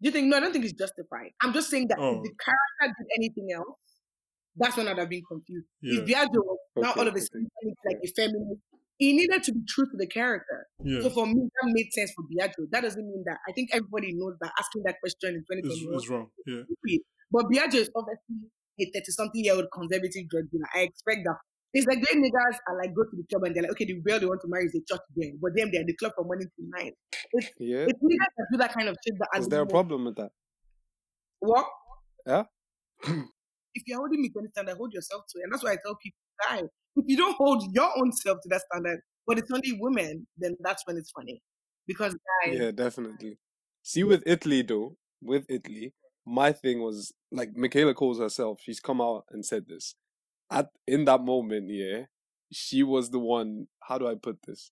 [0.00, 1.30] Do you think no, I don't think it's justified.
[1.42, 2.16] I'm just saying that oh.
[2.16, 2.44] if the oh.
[2.44, 3.78] character did anything else,
[4.56, 5.66] that's when I'd have been confused.
[5.82, 6.00] Yeah.
[6.00, 7.48] If Biagio was okay, now all of a sudden
[7.84, 8.62] like a feminist
[8.98, 10.66] he needed to be true to the character.
[10.82, 11.02] Yeah.
[11.02, 12.70] So for me, that made sense for Biagio.
[12.70, 16.08] That doesn't mean that I think everybody knows that asking that question in 2021 is,
[16.08, 16.28] wrong.
[16.46, 16.62] Yeah.
[17.30, 20.68] But Biagio is obviously a 30 something year old conservative drug dealer.
[20.74, 21.36] I expect that.
[21.74, 24.00] It's like they niggas are like go to the club and they're like, okay, the
[24.00, 26.26] girl they want to marry is a church girl, but them they're the club from
[26.26, 26.94] morning to night.
[27.32, 27.86] It's, yeah.
[27.88, 29.14] It's niggas that do that kind of shit.
[29.18, 30.30] That is there a problem with that?
[31.40, 31.66] What?
[32.26, 32.44] Yeah.
[33.74, 35.44] if you're holding me to any standard, hold yourself to it.
[35.44, 38.48] And that's why I tell people, guys, if you don't hold your own self to
[38.50, 41.42] that standard, but it's only women, then that's when it's funny.
[41.86, 43.36] Because guys, yeah, definitely.
[43.82, 45.92] See, with Italy though, with Italy,
[46.26, 48.60] my thing was like Michaela calls herself.
[48.62, 49.94] She's come out and said this.
[50.50, 52.04] At in that moment, yeah,
[52.52, 53.66] she was the one.
[53.80, 54.70] How do I put this?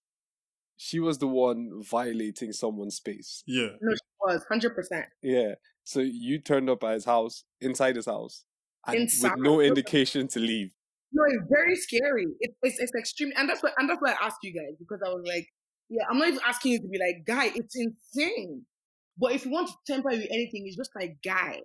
[0.77, 3.43] She was the one violating someone's space.
[3.45, 3.69] Yeah.
[3.81, 5.05] No, she was hundred percent.
[5.21, 5.55] Yeah.
[5.83, 8.45] So you turned up at his house, inside his house,
[8.87, 9.33] and Inside.
[9.35, 10.71] with no indication to leave.
[11.11, 12.25] No, it's very scary.
[12.39, 14.99] It, it's it's extreme, and that's why and that's why I asked you guys because
[15.05, 15.47] I was like,
[15.89, 18.65] yeah, I'm not even asking you to be like, guy, it's insane.
[19.17, 21.59] But if you want to temper with anything, it's just like, guy,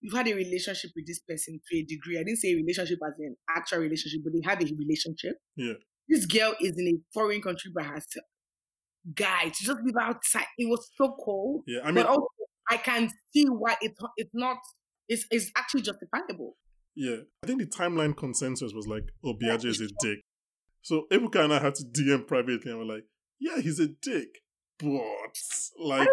[0.00, 2.18] you've had a relationship with this person to a degree.
[2.18, 5.36] I didn't say relationship as an actual relationship, but they have a relationship.
[5.56, 5.74] Yeah.
[6.08, 8.26] This girl is in a foreign country by herself.
[9.14, 11.62] Guy, to just live outside, it was so cold.
[11.66, 12.26] Yeah, I mean, but also
[12.70, 14.58] I can see why it's it's not.
[15.08, 16.56] It's it's actually justifiable.
[16.94, 17.16] Yeah.
[17.42, 20.20] I think the timeline consensus was like, oh, Biagio is a dick.
[20.82, 23.04] So Ebuka and I had to DM privately and we're like,
[23.40, 24.28] yeah, he's a dick.
[24.78, 25.00] But
[25.78, 26.08] like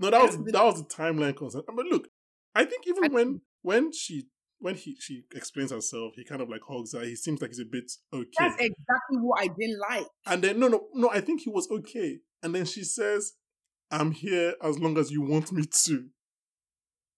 [0.00, 1.64] No, that was that was the timeline consensus.
[1.74, 2.08] But look,
[2.54, 6.62] I think even when when she when he she explains herself, he kind of like
[6.68, 7.02] hugs her.
[7.02, 8.28] He seems like he's a bit okay.
[8.38, 10.06] That's exactly what I didn't like.
[10.26, 11.10] And then no, no, no.
[11.10, 12.18] I think he was okay.
[12.42, 13.32] And then she says,
[13.90, 16.08] "I'm here as long as you want me to."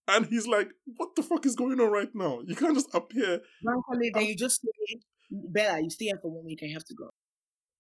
[0.09, 2.41] And he's like, what the fuck is going on right now?
[2.47, 3.43] You can't just appear.
[3.87, 6.95] Holiday, you just say, Bella, you stay here for one week and you have to
[6.95, 7.11] go.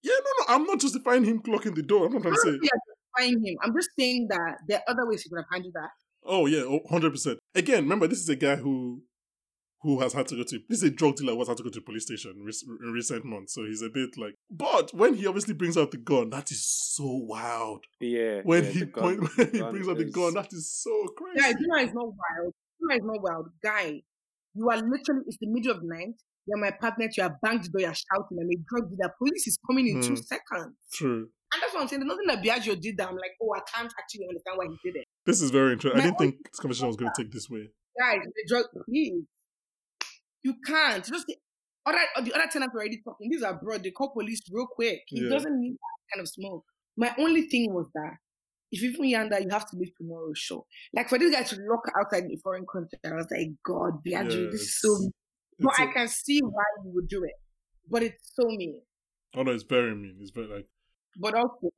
[0.02, 2.06] Yeah, no, no, I'm not justifying him clocking the door.
[2.06, 2.68] I'm not trying to say.
[3.18, 3.56] Justifying him.
[3.62, 5.90] I'm just saying that there are other ways he could have handled that.
[6.24, 7.36] Oh, yeah, 100%.
[7.54, 9.02] Again, remember, this is a guy who
[9.82, 11.62] who has had to go to this is a drug dealer who has had to
[11.62, 13.54] go to police station in recent months.
[13.54, 16.66] So he's a bit like, but when he obviously brings out the gun, that is
[16.66, 17.84] so wild.
[18.00, 18.40] Yeah.
[18.42, 21.38] When yeah, he point, when he brings out the gun, that is so crazy.
[21.40, 22.54] Yeah, you know it's not wild.
[22.80, 24.02] You know it's not wild, guy.
[24.54, 26.14] You are literally it's the middle of the night.
[26.48, 27.08] You're my partner.
[27.16, 27.80] You are banged the door.
[27.82, 29.14] You're shouting, and a drug dealer.
[29.16, 30.02] Police is coming in mm.
[30.02, 30.16] two hmm.
[30.16, 30.74] seconds.
[30.92, 31.28] True.
[31.58, 32.06] And that's what I'm saying.
[32.06, 34.78] There's nothing that Biagio did that I'm like, oh, I can't actually understand why he
[34.90, 35.06] did it.
[35.26, 36.00] This is very interesting.
[36.00, 37.66] I didn't think this oh, conversation was going to take this way.
[37.98, 39.26] Guys, the drug, please
[40.42, 41.04] you can't.
[41.04, 41.36] Just the
[41.86, 43.30] other, the other tenants were already talking.
[43.30, 43.82] These are broad.
[43.82, 45.02] They call police real quick.
[45.06, 45.30] He yeah.
[45.30, 46.64] doesn't need that kind of smoke.
[46.96, 48.16] My only thing was that
[48.70, 50.66] if you from Yanda, you have to leave tomorrow show.
[50.92, 54.04] Like for this guy to lock outside in a foreign country, I was like, God,
[54.06, 55.10] Biagio, yeah, this is so.
[55.60, 57.32] But I can see why you would do it,
[57.90, 58.80] but it's so mean.
[59.34, 60.18] Oh no, it's very mean.
[60.20, 60.66] It's very like.
[61.16, 61.70] But also,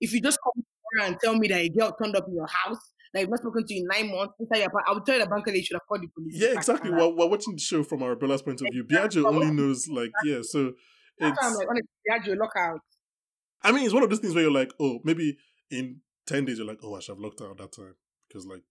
[0.00, 0.64] if you just come
[1.04, 3.66] and tell me that a girl turned up in your house like I've not spoken
[3.66, 5.86] to you in nine months inside your I would tell you banker they should have
[5.88, 6.34] called the police.
[6.36, 6.90] Yeah, exactly.
[6.90, 8.84] We're, we're watching the show from Arabella's point of view.
[8.84, 10.72] Biagio only knows like yeah, so
[11.18, 12.80] it's I'm like honestly, Biagio lockout.
[13.62, 15.36] I mean, it's one of those things where you're like, oh, maybe
[15.70, 17.94] in ten days you're like, oh, I should have locked out that time
[18.28, 18.62] because like,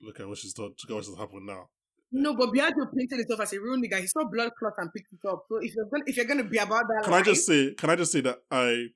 [0.00, 0.66] look at what she's done.
[0.66, 1.68] Look at what has happened now.
[2.10, 4.00] No, but Biagio painted himself as a real nigga.
[4.00, 5.44] He saw blood clot and picked it up.
[5.48, 7.74] So if you're gonna if you're gonna be about that, can life, I just say?
[7.74, 8.86] Can I just say that I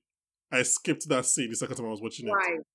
[0.51, 2.39] I skipped that scene the second time I was watching why?
[2.57, 2.67] it.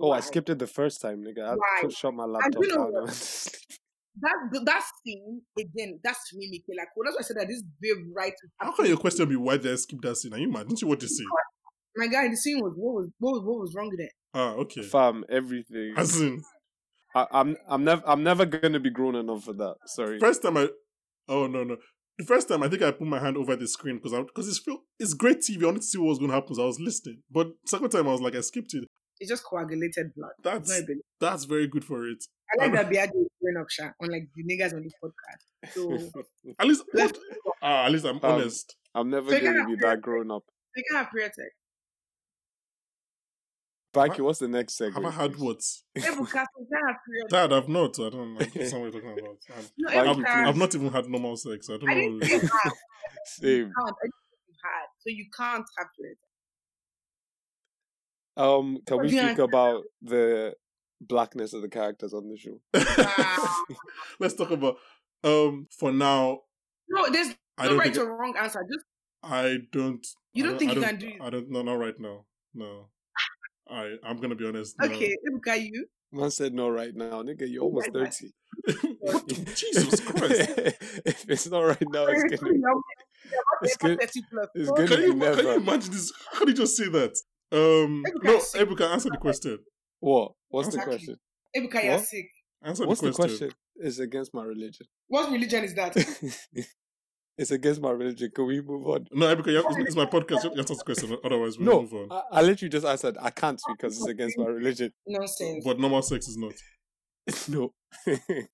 [0.00, 1.44] Oh, I skipped it the first time, nigga.
[1.44, 1.92] I right.
[1.92, 3.06] shut my laptop you know, down.
[4.20, 7.04] that that scene again, that's to me, Michaela Coel.
[7.04, 8.32] That's why I said that this very right.
[8.58, 10.34] How can your question be why did I skip that scene?
[10.34, 10.68] Are you mad?
[10.68, 11.26] Didn't you watch the scene?
[11.96, 14.12] My guy, the scene was what was what was, what was wrong with it?
[14.34, 14.82] Ah, okay.
[14.82, 15.94] Fam, everything.
[15.96, 16.42] As in,
[17.14, 19.76] I, I'm I'm never I'm never gonna be grown enough for that.
[19.86, 20.18] Sorry.
[20.18, 20.68] first time I,
[21.28, 21.76] oh no no,
[22.18, 24.48] the first time I think I put my hand over the screen because I because
[24.48, 25.62] it's feel it's great TV.
[25.62, 27.22] I wanted to see what was going to happen, so I was listening.
[27.30, 28.84] But second time I was like I skipped it.
[29.20, 30.32] It's just coagulated blood.
[30.42, 30.80] That's
[31.20, 32.24] that's very good for it.
[32.60, 35.72] I like that Biagi is growing up, Sha, unlike the niggas on this podcast.
[35.72, 35.92] So,
[36.58, 38.76] At least Let's- what, ah, at least I'm Um, honest.
[38.94, 40.42] I'm never So gonna be that grown up.
[40.76, 41.48] they can have period sex.
[43.94, 45.04] Banky, what's the next segment?
[45.04, 45.84] Have I had please?
[45.94, 46.04] what?
[46.04, 47.98] Ebuka, so you can have period Dad, I've not.
[48.00, 48.38] I don't know.
[48.40, 49.38] That's not what you're talking about.
[49.56, 51.70] I've, No, I've, I've not even had normal sex.
[51.70, 52.00] I don't I know.
[52.00, 52.50] didn't what say it is.
[52.62, 52.72] have.
[53.26, 53.48] Same.
[53.58, 53.94] You can't.
[54.02, 54.86] I didn't say you had.
[54.98, 56.30] So you can't have period sex.
[58.36, 60.54] Um, can we speak about the
[61.00, 62.60] blackness of the characters on the show?
[62.98, 63.76] Wow.
[64.18, 64.76] Let's talk about.
[65.22, 66.40] Um, for now,
[66.88, 68.64] No, there's I don't right think or wrong answer.
[68.70, 68.84] Just
[69.22, 70.04] I don't.
[70.34, 71.12] You I don't think you don't- can do?
[71.22, 71.50] I don't.
[71.50, 72.26] No, not right now.
[72.54, 72.88] No.
[73.68, 73.96] I.
[74.04, 74.76] I'm gonna be honest.
[74.80, 74.86] No.
[74.86, 75.16] okay.
[75.28, 75.86] Ebuka, you.
[76.12, 77.48] Man said no right now, nigga.
[77.48, 78.32] You're almost Right thirty.
[79.56, 80.50] Jesus Christ!
[81.04, 82.52] if it's not right now, it's gonna.
[83.62, 83.98] It's good.
[84.00, 84.48] Thirty plus.
[84.54, 84.88] it's So, good.
[84.88, 85.36] Can you, Never.
[85.36, 86.12] can you imagine this?
[86.32, 87.16] How did you just say that?
[87.52, 88.68] Um, Ebuka no, is sick.
[88.68, 89.58] Ebuka, answer the question.
[90.00, 90.32] What?
[90.48, 91.16] What's the question?
[91.56, 92.26] Ebuka, you're sick.
[92.62, 93.38] Answer What's the the question.
[93.38, 93.58] question?
[93.76, 94.86] It's against my religion.
[95.08, 95.96] What religion is that?
[97.36, 98.30] it's against my religion.
[98.34, 99.06] Can we move on?
[99.12, 100.44] No, Ebuka, you have, it's, it's my podcast.
[100.44, 101.16] You have to answer the question.
[101.24, 102.08] Otherwise, we'll No, move on.
[102.32, 103.16] I, I literally just answered.
[103.20, 104.92] I can't because it's against my religion.
[105.06, 105.64] Nonsense.
[105.64, 106.52] But normal sex is not.
[107.48, 107.72] no.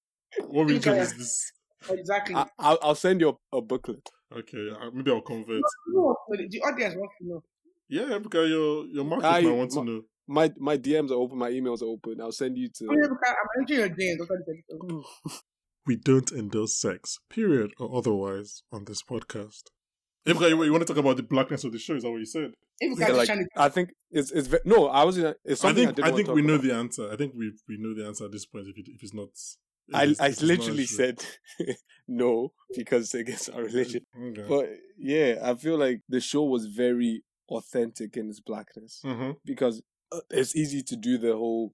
[0.47, 1.53] What religion is this?
[1.91, 2.37] Exactly.
[2.37, 4.09] I, I'll, I'll send you a, a booklet.
[4.33, 5.61] Okay, maybe I'll convert.
[5.89, 7.43] No, the audience wants to know.
[7.89, 10.03] Yeah, Ebuka, your your market I- might want to know.
[10.29, 11.37] My my DMs are open.
[11.39, 12.21] My emails are open.
[12.21, 13.09] I'll send you Oh, to.
[13.09, 15.03] Ebuka, I'm entering your DMs.
[15.97, 16.33] That's what I said.
[16.33, 19.63] We don't endorse sex, period or otherwise, on this podcast.
[20.27, 21.95] Ebuka, you, you want to talk about the blackness of the show?
[21.95, 22.53] Is that what you said?
[22.83, 24.87] Yeah, like, to I think it's it's ve- no.
[24.89, 26.65] I was it's I something I, think didn't I think we know about.
[26.67, 27.11] the answer.
[27.13, 28.67] I think we we know the answer at this point.
[28.69, 29.29] If it, if it's not,
[29.89, 31.23] if I it's- I it's literally said
[32.09, 34.03] no because against our religion.
[34.19, 34.45] Okay.
[34.49, 39.37] But yeah, I feel like the show was very authentic in its blackness Mhm.
[39.45, 41.73] because uh, it's easy to do the whole.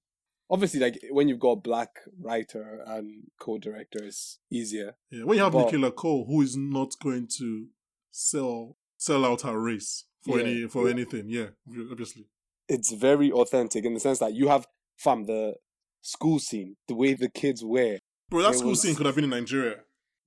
[0.49, 4.97] Obviously, like when you've got a black writer and co-director, it's easier.
[5.11, 7.67] Yeah, when you have But- Michaela Coel, who is not going to
[8.13, 10.45] sell sell out her race for Yeah.
[10.47, 11.49] any for anything, yeah,
[11.91, 12.29] obviously.
[12.69, 15.57] It's very authentic in the sense that you have from the
[16.01, 17.99] school scene, the way the kids wear.
[18.31, 19.83] Bro, that school was- scene could have been in Nigeria.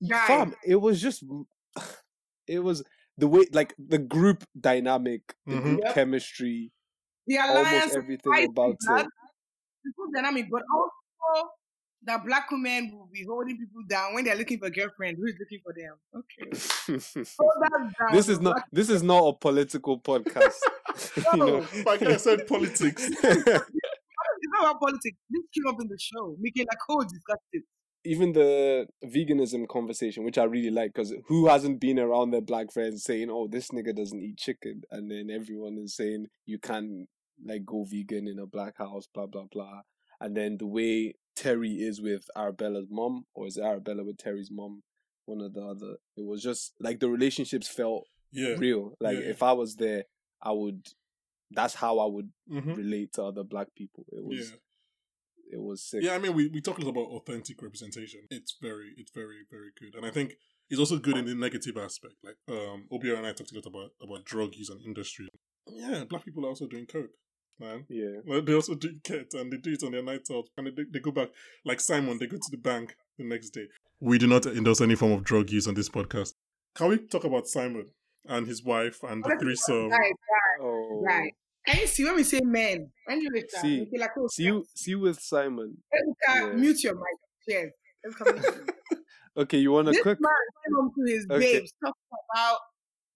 [0.06, 1.22] Guy, Fam, it was just,
[2.46, 2.82] it was
[3.18, 5.62] the way like the group dynamic, the Mhm.
[5.62, 5.94] group Yep.
[5.94, 6.72] chemistry,
[7.26, 9.06] the alliance almost everything about it.
[9.84, 11.50] The good dynamic, but also
[12.04, 15.26] that black women will be holding people down when they're looking for a girlfriend who
[15.26, 15.94] is looking for them.
[16.14, 17.26] Okay.
[17.38, 18.14] Hold that down.
[18.14, 20.56] this is not this is not a political podcast.
[21.16, 21.66] you know.
[21.86, 23.08] Like I said, politics.
[24.42, 25.16] It's not about politics.
[25.28, 26.36] This came up in the show.
[26.40, 27.64] Michaela Coel discussed it.
[28.04, 32.72] Even the veganism conversation, which I really like, because who hasn't been around their black
[32.72, 37.06] friends saying, "Oh, this nigga doesn't eat chicken," and then everyone is saying you can
[37.44, 39.82] like go vegan in a black house, blah blah blah.
[40.20, 44.50] And then the way Terry is with Arabella's mom, or is it Arabella with Terry's
[44.50, 44.82] mom?
[45.26, 45.96] One or the other.
[46.16, 48.54] It was just like the relationships felt Yeah.
[48.58, 48.96] real.
[49.00, 49.30] Like Yeah.
[49.30, 50.04] if I was there,
[50.42, 50.86] I would.
[51.52, 54.04] That's how I would hmm relate to other black people.
[54.12, 54.56] It was Yeah.
[55.52, 56.02] it was sick.
[56.02, 58.20] Yeah, I mean, we, we talk a lot about authentic representation.
[58.30, 60.34] It's very, it's very, very good, and I think
[60.68, 62.14] it's also good in the negative aspect.
[62.22, 65.28] Like, um, Obio and I talked a lot about about drug use and industry.
[65.66, 67.10] Yeah, black people are also doing coke,
[67.60, 67.84] man.
[67.88, 68.20] Yeah.
[68.24, 70.84] Well, they also do ket and they do it on their night out, and they,
[70.92, 71.28] they go back
[71.64, 72.18] like Simon.
[72.18, 73.66] They go to the bank the next day.
[74.00, 76.32] We do not endorse any form of drug use on this podcast.
[76.74, 77.86] Can we talk about Simon
[78.26, 79.90] and his wife and the threesome?
[79.90, 80.12] Right,
[80.62, 81.02] Oh.
[81.04, 81.32] right, right.
[81.66, 82.90] Can you see when we say men?
[83.06, 84.64] When you later, See, Michaela Coel See you.
[84.74, 85.76] See with Simon.
[85.94, 86.52] Ebuka, Yeah.
[86.54, 87.04] mute your mic.
[87.48, 87.72] Cheers.
[88.04, 88.44] Let's come in.
[89.36, 91.38] Okay, you want a this man came home to his Okay.
[91.60, 91.94] babes talking
[92.34, 92.58] about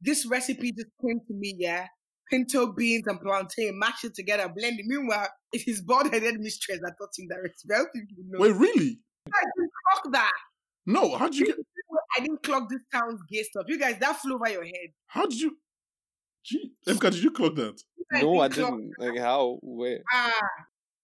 [0.00, 1.86] this recipe just came to me, yeah.
[2.34, 4.86] Pinto beans and plantain, mash it together, blend it.
[4.86, 7.72] Meanwhile, it's his bald headed mistress that taught him that recipe.
[7.72, 8.40] I hope people know.
[8.40, 8.98] Wait, really?
[9.32, 10.32] I didn't clock that.
[10.86, 11.16] No.
[11.16, 11.56] How did you get?
[12.16, 13.66] I didn't clock this town's gay stuff.
[13.68, 14.90] You guys, that flew over your head.
[15.06, 15.56] How did you?
[16.44, 17.80] Gee, Emka, did you clock that?
[17.96, 18.92] You guys No, I didn't.
[18.98, 19.58] Like how?
[19.62, 20.00] Where?
[20.12, 20.32] Ah,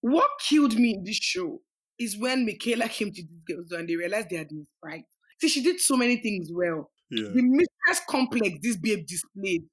[0.01, 1.61] what killed me in this show
[1.97, 5.07] is when Michaela came to these girls and they realized they had been spiked.
[5.39, 6.91] See, she did so many things well.
[7.09, 7.29] Yeah.
[7.33, 9.63] The mistress complex this babe displayed.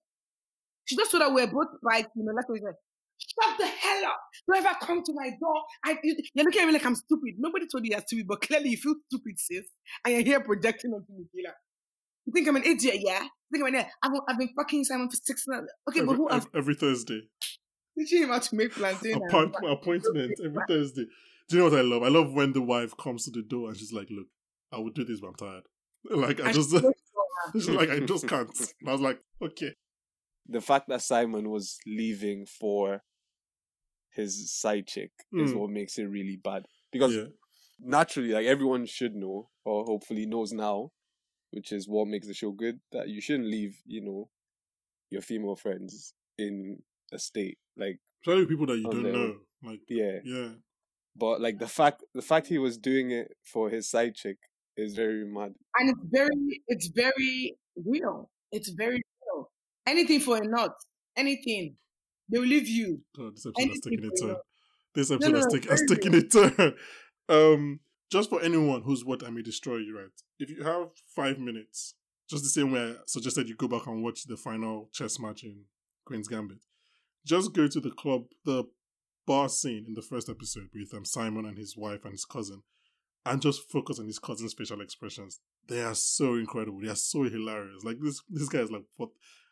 [0.88, 2.74] She just told that we're both spiked, you know, like we said.
[3.18, 4.20] Shut the hell up!
[4.46, 5.62] Don't ever come to my door.
[5.84, 7.34] I, you, you're looking at me like I'm stupid.
[7.36, 9.66] Nobody told you you're stupid, but clearly you feel stupid, sis.
[10.04, 11.54] And you're here projecting onto Michaela.
[12.26, 13.26] You think I'm an idiot, yeah?
[13.52, 13.88] Think about that.
[14.02, 15.72] I've, I've been fucking Simon for six months.
[15.88, 17.22] Okay, every, but who every, every Thursday?
[17.96, 19.20] Did you him how to make plantain?
[19.28, 21.06] Appoint, appointment every Thursday.
[21.48, 22.02] Do you know what I love?
[22.02, 24.26] I love when the wife comes to the door and she's like, "Look,
[24.72, 25.64] I would do this, but I'm tired.
[26.10, 26.70] Like I just,
[27.52, 28.48] she's like I just can't."
[28.86, 29.74] I was like, "Okay."
[30.48, 33.02] The fact that Simon was leaving for
[34.10, 35.44] his side chick mm.
[35.44, 37.24] is what makes it really bad because yeah.
[37.80, 40.90] naturally, like everyone should know, or hopefully knows now,
[41.50, 42.80] which is what makes the show good.
[42.92, 44.30] That you shouldn't leave, you know,
[45.10, 46.78] your female friends in
[47.12, 49.34] a state like especially people that you don't know.
[49.62, 50.48] Like yeah, yeah.
[51.16, 54.38] But like the fact the fact he was doing it for his side chick
[54.76, 55.54] is very mad.
[55.78, 58.30] And it's very it's very real.
[58.52, 59.02] It's very real.
[59.88, 60.72] Anything for a nut.
[61.16, 61.76] Anything.
[62.30, 63.00] They will leave you.
[63.16, 64.36] God, this episode has taken a turn.
[64.94, 66.74] This episode no, no, has, has taken a turn.
[67.28, 70.08] Um just for anyone who's what I may destroy you, right?
[70.38, 71.94] If you have five minutes,
[72.28, 75.44] just the same way I suggested you go back and watch the final chess match
[75.44, 75.64] in
[76.04, 76.58] Queen's Gambit.
[77.26, 78.64] Just go to the club, the
[79.26, 82.62] bar scene in the first episode with um, Simon and his wife and his cousin,
[83.26, 85.40] and just focus on his cousin's facial expressions.
[85.68, 86.80] They are so incredible.
[86.80, 87.84] They are so hilarious.
[87.84, 89.10] Like this, this guy is like what?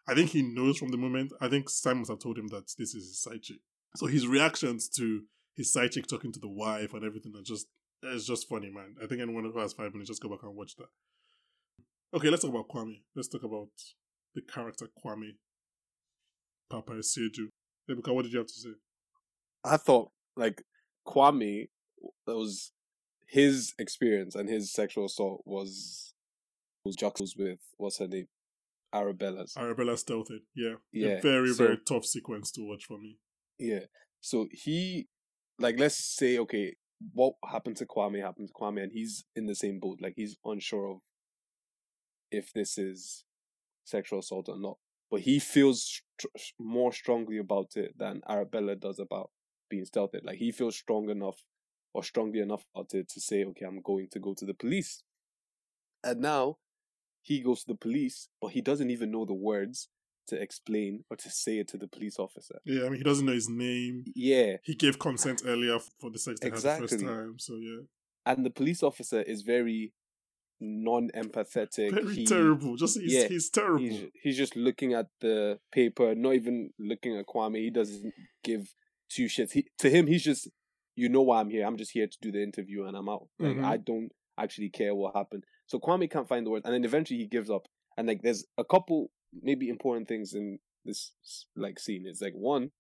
[0.09, 1.33] I think he knows from the moment.
[1.41, 3.59] I think Simon must have told him that this is his side chick.
[3.97, 5.23] So his reactions to
[5.55, 7.67] his side chick talking to the wife and everything are just
[8.03, 8.95] it's just funny, man.
[9.03, 10.89] I think anyone who has five minutes, just go back and watch that.
[12.15, 13.01] Okay, let's talk about Kwame.
[13.15, 13.69] Let's talk about
[14.35, 15.37] the character Kwame.
[16.71, 17.49] Paapa Essiedu.
[17.91, 18.71] Ebuka, what did you have to say?
[19.65, 20.63] I thought like
[21.07, 21.69] Kwame
[22.27, 22.73] that was
[23.27, 26.13] his experience and his sexual assault was
[26.85, 28.29] was juxtaposed with what's her name?
[28.95, 29.55] Arabella's.
[29.57, 30.75] Arabella stealthed, yeah.
[30.93, 31.19] Yeah.
[31.19, 33.19] A very, so, very tough sequence to watch for me.
[33.59, 33.87] Yeah.
[34.21, 35.09] So he
[35.59, 36.77] like let's say, okay,
[37.13, 39.99] what happened to Kwame happened to Kwame and he's in the same boat.
[40.01, 40.99] Like he's unsure of
[42.31, 43.25] if this is
[43.85, 44.77] sexual assault or not
[45.11, 49.31] but he feels st- more strongly about it than Arabella does about
[49.71, 50.25] being stealthed.
[50.25, 51.43] Like he feels strong enough
[51.95, 55.03] or strongly enough about it to say, okay, I'm going to go to the police.
[56.03, 56.57] And now
[57.27, 59.89] he goes to the police, but he doesn't even know the words
[60.29, 62.61] to explain or to say it to the police officer.
[62.65, 64.05] Yeah, I mean, he doesn't know his name.
[64.15, 64.59] Yeah.
[64.63, 66.87] He gave consent earlier for the sex they exactly.
[66.87, 67.83] the first time, so yeah.
[68.25, 69.93] And the police officer is very
[70.61, 71.91] non-empathetic.
[71.93, 72.77] Very he, terrible.
[72.77, 73.81] Just he's, yeah, he's terrible.
[73.81, 77.57] He's, he's just looking at the paper, not even looking at Kwame.
[77.57, 78.73] He doesn't give
[79.11, 79.51] two shits.
[79.51, 80.49] He, to him, he's just,
[80.95, 81.67] you know why I'm here.
[81.67, 83.27] I'm just here to do the interview and I'm out.
[83.41, 83.65] Like mm-hmm.
[83.65, 85.43] I don't actually care what happened.
[85.67, 87.67] So Kwame can't find the words, and then eventually he gives up.
[87.97, 89.11] And like, there's a couple
[89.43, 91.13] maybe important things in this
[91.57, 92.05] like scene.
[92.07, 92.71] It's like one,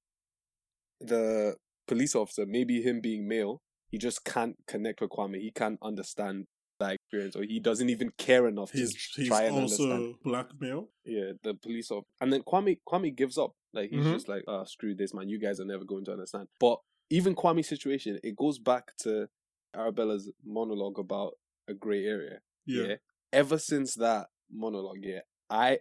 [1.01, 1.57] the
[1.89, 5.41] police officer, maybe him being male, he just can't connect with Kwame.
[5.41, 6.47] He can't understand
[6.79, 10.15] that experience, or he doesn't even care enough he's, to he's try and also understand.
[10.23, 10.89] blackmail.
[11.05, 13.53] Yeah, the police officer, and then Kwame Kwame gives up.
[13.73, 14.13] Like he's mm-hmm.
[14.13, 15.29] just like, "Ah, oh, screw this, man.
[15.29, 16.79] You guys are never going to understand." But
[17.11, 19.29] even Kwame's situation, it goes back to
[19.75, 21.35] Arabella's monologue about
[21.69, 22.41] a gray area.
[22.67, 22.83] Yeah.
[22.85, 22.95] yeah.
[23.33, 25.81] Ever since that monologue, yeah, I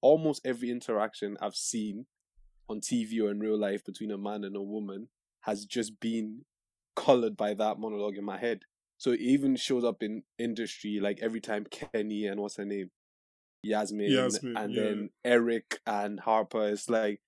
[0.00, 2.06] almost every interaction I've seen
[2.68, 5.08] on TV or in real life between a man and a woman
[5.42, 6.44] has just been
[6.94, 8.62] colored by that monologue in my head.
[8.98, 12.90] So it even shows up in industry, like every time Kenny and what's her name?
[13.62, 14.82] Yasmin, Yasmin and yeah.
[14.82, 16.68] then Eric and Harper.
[16.68, 17.20] It's like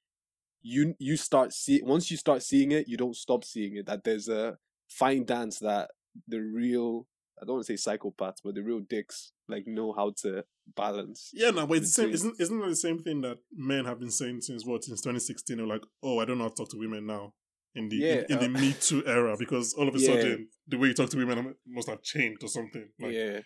[0.63, 3.87] you you start see once you start seeing it, you don't stop seeing it.
[3.87, 4.57] That there's a
[4.89, 5.91] fine dance that
[6.29, 7.07] the real
[7.45, 11.31] I don't want to say psychopaths, but the real dicks like know how to balance.
[11.35, 12.11] Yeah, no, but it's the same.
[12.11, 15.59] Isn't isn't it the same thing that men have been saying since what since 2016?
[15.59, 17.35] They're like, oh, I don't know how to talk to women now
[17.75, 20.07] in the yeah, in, in uh, the Me Too era because all of a yeah.
[20.07, 22.89] sudden the way you talk to women must have changed or something.
[22.99, 23.41] Like, yeah,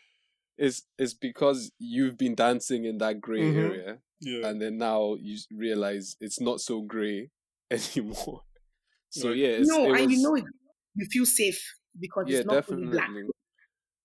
[0.57, 3.59] it's it's because you've been dancing in that gray mm-hmm.
[3.59, 7.31] area, yeah, and then now you realize it's not so gray
[7.71, 8.43] anymore.
[9.11, 10.37] So yeah, no, and was, you know
[10.95, 11.61] you feel safe
[11.99, 12.89] because yeah, it's not definitely.
[12.89, 13.11] black.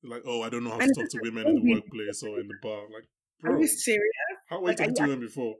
[0.03, 2.47] Like, oh, I don't know how to talk to women in the workplace or in
[2.47, 2.81] the bar.
[2.93, 3.05] Like,
[3.41, 4.03] bro, are you serious?
[4.49, 5.55] How were you like, talking to women before?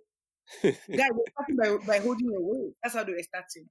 [0.62, 0.98] Guys, we're
[1.38, 2.74] talking by, by holding away.
[2.84, 3.70] That's how they were starting.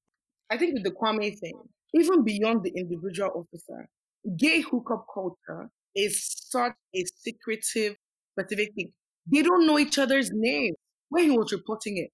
[0.50, 1.54] I think with the Kwame thing,
[1.94, 3.88] even beyond the individual officer,
[4.36, 7.96] gay hookup culture is such a secretive,
[8.32, 8.92] specific thing.
[9.30, 10.76] They don't know each other's names.
[11.10, 12.10] When he was reporting it,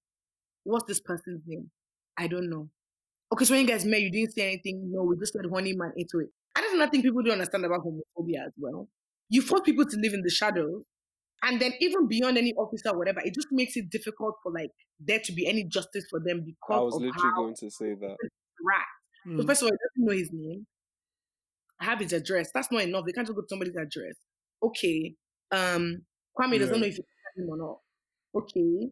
[0.63, 1.71] what's this person's name?
[2.17, 2.69] I don't know.
[3.31, 4.91] Okay, so when you guys met, you didn't say anything.
[4.91, 6.29] No, we just said honey man into it.
[6.59, 8.89] And that's another thing people don't understand about homophobia as well.
[9.29, 10.83] You force people to live in the shadows,
[11.41, 15.19] and then even beyond any officer, whatever, it just makes it difficult for like there
[15.23, 18.17] to be any justice for them because I was literally going to say that.
[18.61, 19.25] Right.
[19.25, 19.37] Mm.
[19.37, 19.47] So hmm.
[19.47, 20.67] first of all, I doesn't know his name.
[21.79, 22.49] I have his address.
[22.53, 23.05] That's not enough.
[23.05, 24.15] They can't just go to somebody's address.
[24.61, 25.15] Okay.
[25.51, 26.01] Um,
[26.37, 26.59] Kwame yeah.
[26.59, 27.03] doesn't know if you
[27.37, 27.77] him or not.
[28.35, 28.89] Okay.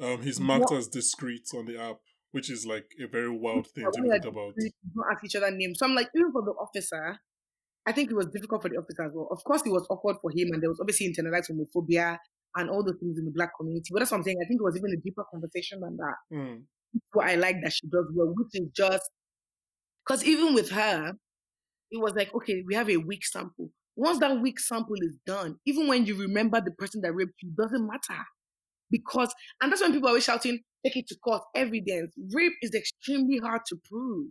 [0.00, 0.78] Um, he's marked what?
[0.78, 1.96] as discreet on the app,
[2.32, 4.54] which is like a very wild thing to think about.
[4.56, 5.78] Don't ask each other names.
[5.78, 7.18] So I'm like, even for the officer,
[7.86, 9.28] I think it was difficult for the officer as well.
[9.30, 12.18] Of course, it was awkward for him, and there was obviously internalized homophobia
[12.56, 13.88] and all the things in the black community.
[13.92, 14.38] But that's what I'm saying.
[14.42, 16.16] I think it was even a deeper conversation than that.
[16.32, 16.62] Mm.
[17.12, 19.08] What I like that she does well, which is just
[20.04, 21.12] because even with her,
[21.90, 23.70] it was like, okay, we have a weak sample.
[23.96, 27.50] Once that weak sample is done, even when you remember the person that raped you,
[27.56, 28.22] doesn't matter.
[28.90, 32.12] Because, and that's when people are always shouting, take it to court, evidence.
[32.32, 34.30] Rape is extremely hard to prove.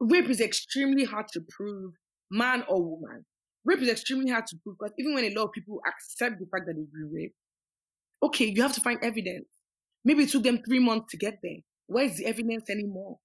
[0.00, 1.92] Rape is extremely hard to prove,
[2.30, 3.24] man or woman.
[3.64, 6.46] Rape is extremely hard to prove because even when a lot of people accept the
[6.46, 7.34] fact that they've been raped,
[8.22, 9.46] okay, you have to find evidence.
[10.04, 11.58] Maybe it took them three months to get there.
[11.86, 13.18] Where is the evidence anymore?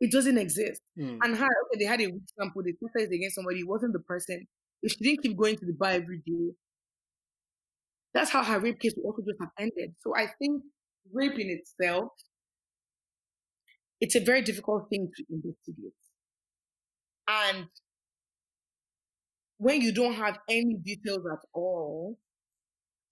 [0.00, 0.80] It doesn't exist.
[0.98, 1.18] Mm.
[1.22, 3.92] And her, okay, they had a weak sample, they tested it against somebody, it wasn't
[3.92, 4.46] the person.
[4.82, 6.52] If she didn't keep going to the bar every day,
[8.14, 9.94] that's how her rape case would also just have ended.
[10.00, 10.62] So I think
[11.12, 12.12] rape in itself,
[14.00, 15.92] it's a very difficult thing to investigate.
[17.26, 17.66] And
[19.58, 22.18] when you don't have any details at all,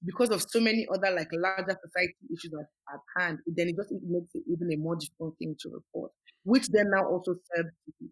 [0.05, 3.93] because of so many other like larger society issues at, at hand, then it just
[3.93, 6.11] it makes it even a more difficult thing to report,
[6.45, 8.09] which then now also serves to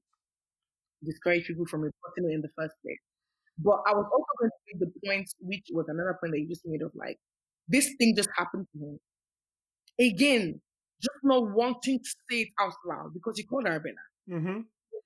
[1.04, 2.98] discourage people from reporting it in the first place.
[3.62, 6.48] But I was also going to make the point, which was another point that you
[6.48, 7.18] just made of like,
[7.68, 9.00] this thing just happened to him.
[10.00, 10.60] Again,
[11.00, 13.96] just not wanting to say it out loud because he called Arabella.
[14.30, 14.60] Mm-hmm.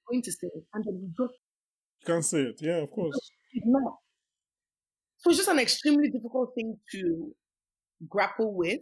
[0.08, 1.38] going to say it, and then he just
[2.04, 2.58] you can't say it.
[2.60, 3.18] Yeah, of course.
[3.64, 3.94] not.
[5.18, 7.32] So it's just an extremely difficult thing to
[8.08, 8.80] grapple with.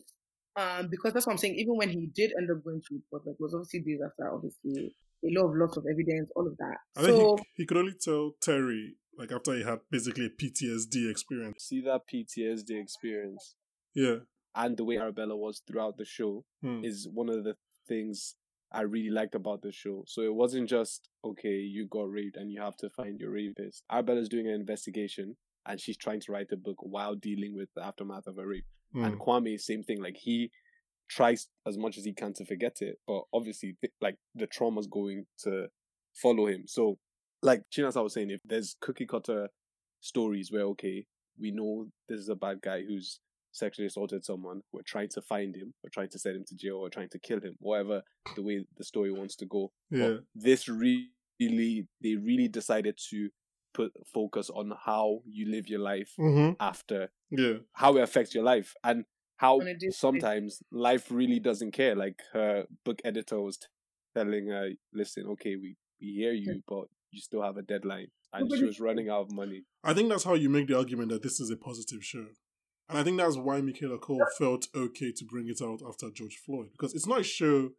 [0.56, 1.54] Um, because that's what I'm saying.
[1.54, 4.94] Even when he did end up going to report, like, was obviously days after, obviously,
[5.24, 6.76] a lot of lots of evidence, all of that.
[6.96, 11.10] I so, he, he could only tell Terry like after he had basically a PTSD
[11.10, 11.64] experience.
[11.64, 13.56] See that PTSD experience.
[13.94, 14.16] Yeah.
[14.54, 16.84] And the way Arabella was throughout the show hmm.
[16.84, 17.56] is one of the
[17.88, 18.34] things
[18.70, 20.04] I really liked about the show.
[20.06, 23.84] So it wasn't just, okay, you got raped and you have to find your rapist.
[23.90, 25.36] Arabella's doing an investigation
[25.66, 28.66] and she's trying to write a book while dealing with the aftermath of a rape.
[28.94, 29.06] Mm.
[29.06, 30.02] And Kwame, same thing.
[30.02, 30.50] Like he
[31.08, 34.86] tries as much as he can to forget it, but obviously, th- like the trauma's
[34.86, 35.66] going to
[36.14, 36.64] follow him.
[36.66, 36.98] So,
[37.42, 39.48] like Chinasa was saying, if there's cookie cutter
[40.00, 41.06] stories where okay,
[41.38, 43.20] we know this is a bad guy who's
[43.52, 46.76] sexually assaulted someone, we're trying to find him, we're trying to send him to jail,
[46.76, 48.02] or trying to kill him, whatever
[48.34, 49.70] the way the story wants to go.
[49.90, 50.08] Yeah.
[50.08, 53.28] But this really, they really decided to
[53.74, 56.52] put focus on how you live your life mm-hmm.
[56.60, 59.04] after, yeah, how it affects your life, and
[59.36, 61.96] how sometimes life really doesn't care.
[61.96, 63.58] Like her book editor was
[64.14, 68.50] telling her, "Listen, okay, we we hear you, but you still have a deadline." And
[68.52, 69.64] she was running out of money.
[69.84, 72.26] I think that's how you make the argument that this is a positive show.
[72.88, 76.40] And I think that's why Michaela Coel felt okay to bring it out after George
[76.44, 76.70] Floyd.
[76.72, 77.70] Because it's not a show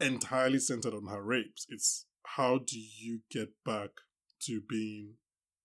[0.00, 1.66] entirely centered on her rapes.
[1.68, 3.90] It's how do you get back
[4.42, 5.14] to being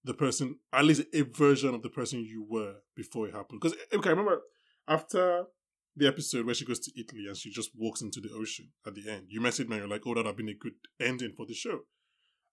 [0.04, 3.60] the person, at least a version of the person you were before it happened.
[3.62, 4.42] Because, okay, I remember
[4.88, 5.46] after
[5.96, 8.96] the episode where she goes to Italy and she just walks into the ocean at
[8.96, 10.74] the end, you messaged me and you're like, oh, that would have been a good
[11.00, 11.82] ending for the show.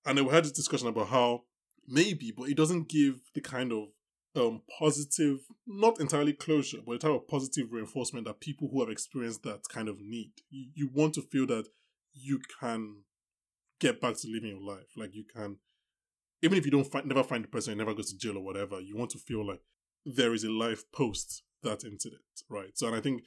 [0.09, 1.42] And we had this discussion about how
[1.86, 3.88] maybe, but it doesn't give the kind of
[4.34, 8.88] um, positive, not entirely closure, but a type of positive reinforcement that people who have
[8.88, 10.32] experienced that kind of need.
[10.48, 11.66] You, you want to feel that
[12.14, 13.02] you can
[13.80, 14.86] get back to living your life.
[14.96, 15.59] Like you can,
[16.40, 18.80] even if you don't find, never find the person, never goes to jail or whatever,
[18.80, 19.61] you want to feel like
[20.06, 22.70] there is a life post that incident, right?
[22.74, 23.24] So, and I think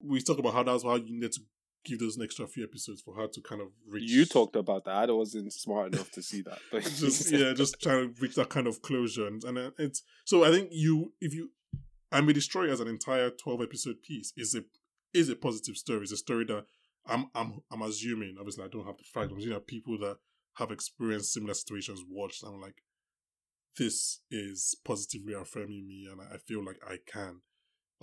[0.00, 1.40] we talk about how that's how you need to
[1.84, 4.10] give those an extra few episodes for her to kind of reach.
[4.10, 5.10] You talked about that.
[5.10, 8.48] I wasn't smart enough to see that, but just yeah, just trying to reach that
[8.48, 10.44] kind of closure, and, and uh, it's so.
[10.44, 11.50] I think you, if you,
[12.10, 14.64] I may destroy as an entire twelve episode piece is a
[15.12, 16.02] is a positive story.
[16.02, 16.64] It's a story that
[17.06, 18.36] I'm I'm I'm assuming.
[18.38, 19.30] Obviously, I don't have the fact.
[19.30, 20.16] I'm assuming that people that
[20.54, 22.44] have experienced similar situations watched.
[22.44, 22.82] I'm like,
[23.78, 27.40] this is positively affirming me, and I feel like I can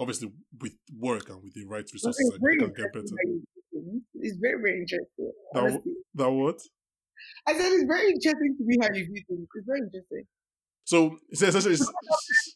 [0.01, 3.05] obviously with work and with the right resources, I can get better.
[4.15, 5.31] It's very, very interesting.
[5.53, 5.81] That,
[6.15, 6.59] that what?
[7.47, 9.47] I said it's very interesting to me how you view things.
[9.55, 10.25] It's very interesting.
[10.85, 11.75] So she said, she,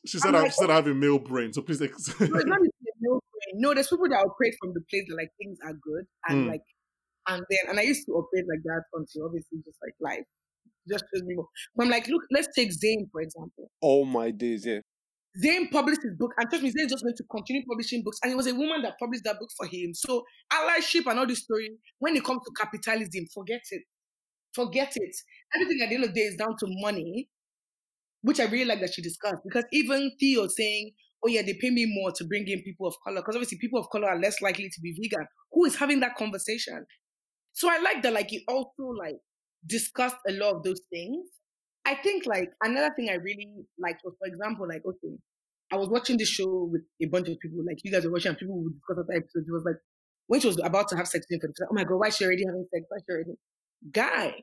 [0.05, 1.53] she said, like, I, she said I have a male brain.
[1.53, 1.81] So please.
[1.81, 2.69] Ex- no, it's not a
[3.01, 3.53] male brain.
[3.55, 6.51] No, there's people that operate from the place that like things are good and mm.
[6.51, 6.61] like,
[7.27, 10.25] and then and I used to operate like that until obviously just like life
[10.87, 11.47] just shows me more.
[11.75, 13.69] But I'm like, look, let's take Zain for example.
[13.81, 14.79] Oh my days, yeah.
[15.39, 18.19] Zain published his book, and trust me, Zain just going to continue publishing books.
[18.23, 19.93] And it was a woman that published that book for him.
[19.93, 21.69] So allyship and all this story,
[21.99, 23.83] when it comes to capitalism, forget it.
[24.53, 25.15] Forget it.
[25.53, 27.29] Everything at the end of the day is down to money,
[28.21, 29.41] which I really like that she discussed.
[29.43, 30.91] Because even Theo saying,
[31.25, 33.79] oh yeah, they pay me more to bring in people of color because obviously people
[33.79, 35.25] of color are less likely to be vegan.
[35.51, 36.85] Who is having that conversation?
[37.51, 39.17] So I like that, like it also like
[39.65, 41.27] discussed a lot of those things.
[41.85, 43.47] I think like another thing I really
[43.79, 45.15] liked was, for example, like okay,
[45.71, 48.29] I was watching this show with a bunch of people, like you guys were watching,
[48.29, 49.47] and people would discuss other episodes.
[49.47, 49.77] It was like
[50.27, 52.25] when she was about to have sex with him, oh my god, why is she
[52.25, 52.85] already having sex?
[52.89, 53.31] Why is she already?
[53.91, 54.41] Guy,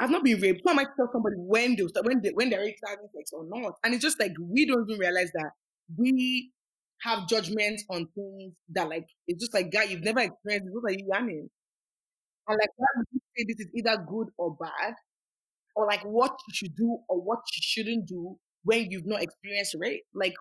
[0.00, 0.62] I've not been raped.
[0.64, 3.32] Who am I to tell somebody when they when they when they're already having sex
[3.32, 3.74] or not?
[3.84, 5.50] And it's just like we don't even realize that
[5.96, 6.52] we
[7.02, 10.68] have judgments on things that like it's just like guy you've never experienced.
[10.72, 11.48] What are you yamming?
[12.48, 14.94] And like why would you say this is either good or bad,
[15.76, 19.76] or like what you should do or what you shouldn't do when you've not experienced
[19.78, 20.02] rape?
[20.14, 20.34] Like,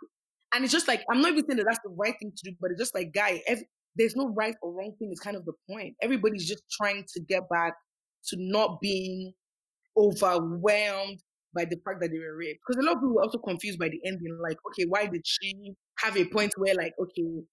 [0.54, 2.56] and it's just like I'm not even saying that that's the right thing to do,
[2.60, 5.12] but it's just like guy, every, there's no right or wrong thing.
[5.12, 5.96] Is kind of the point.
[6.02, 7.74] Everybody's just trying to get back
[8.28, 9.34] to not being
[9.98, 11.20] overwhelmed
[11.56, 12.60] by the fact that they were raped.
[12.68, 14.38] Because a lot of people were also confused by the ending.
[14.42, 17.44] Like, okay, why did she have a point where, like, okay,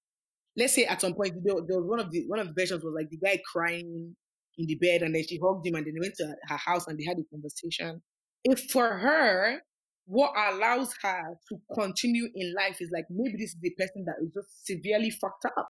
[0.57, 2.95] let's say at some point there, was one of the one of the versions was
[2.95, 4.17] like the guy crying
[4.59, 6.87] in the bed, and then she hugged him, and then they went to her house
[6.87, 8.03] and they had a conversation.
[8.45, 9.61] If for her,
[10.07, 14.17] what allows her to continue in life is like maybe this is the person that
[14.23, 15.67] is just severely fucked up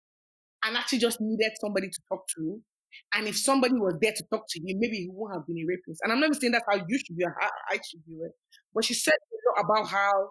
[0.64, 2.62] and actually just needed somebody to talk to
[3.14, 5.64] and if somebody was there to talk to you, maybe he won't have been a
[5.66, 6.00] rapist.
[6.02, 8.32] And I'm not saying that's how you should be or how I should do it.
[8.74, 10.30] But she said a lot about how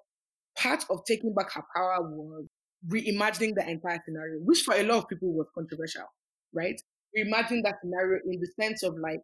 [0.58, 2.45] part of taking back her power was
[2.88, 6.06] reimagining the entire scenario, which for a lot of people was controversial,
[6.54, 6.80] right?
[7.18, 9.20] Reimagining that scenario in the sense of like,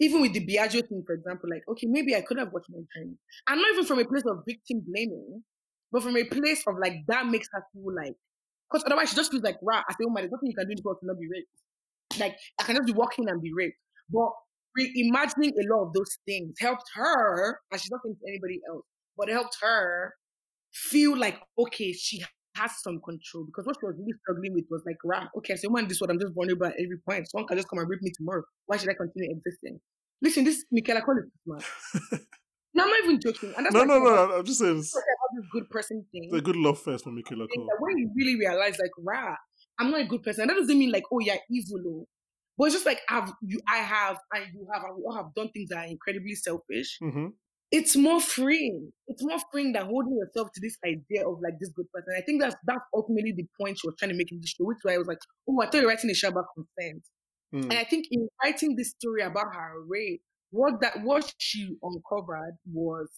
[0.00, 2.80] even with the Bellagio thing, for example, like, okay, maybe I could have watched my
[2.94, 3.18] dream.
[3.48, 5.42] And not even from a place of victim blaming,
[5.90, 8.14] but from a place of like, that makes her feel like,
[8.70, 10.68] because otherwise she just feels like, rah, I say, oh my, there's nothing you can
[10.68, 12.20] do to not be raped.
[12.20, 13.76] Like I can just be walking and be raped.
[14.10, 14.30] But
[14.78, 18.84] reimagining a lot of those things helped her, and she's not saying to anybody else,
[19.16, 20.14] but it helped her
[20.72, 22.22] feel like okay, she
[22.58, 25.70] has some control because what she was really struggling with was like, right, okay, so
[25.70, 27.30] man, this what I'm just vulnerable at every point.
[27.30, 28.42] Someone can just come and rape me tomorrow.
[28.66, 29.80] Why should I continue existing?
[30.20, 31.60] Listen, this is Michaela Collins, man.
[32.74, 33.54] no, I'm not even joking.
[33.56, 34.38] And that's no, no, no.
[34.38, 34.78] I'm just saying.
[34.78, 36.30] It's this good person thing.
[36.32, 37.70] The good love first for Michaela Collins.
[37.78, 39.36] When you really realize, like, rah,
[39.78, 40.48] I'm not a good person.
[40.48, 41.82] That doesn't mean like, oh, you're evil.
[41.86, 42.06] Oh.
[42.56, 45.32] But it's just like I've you I have and you have and we all have
[45.36, 46.98] done things that are incredibly selfish.
[47.00, 47.28] Mm-hmm.
[47.70, 48.92] It's more freeing.
[49.08, 52.14] It's more freeing than holding yourself to this idea of like this good person.
[52.16, 54.64] I think that's that's ultimately the point she was trying to make in the show,
[54.64, 57.02] which why I was like, oh, I thought you were writing a show about consent.
[57.54, 57.64] Mm.
[57.64, 62.56] And I think in writing this story about her rape, what that what she uncovered
[62.72, 63.10] was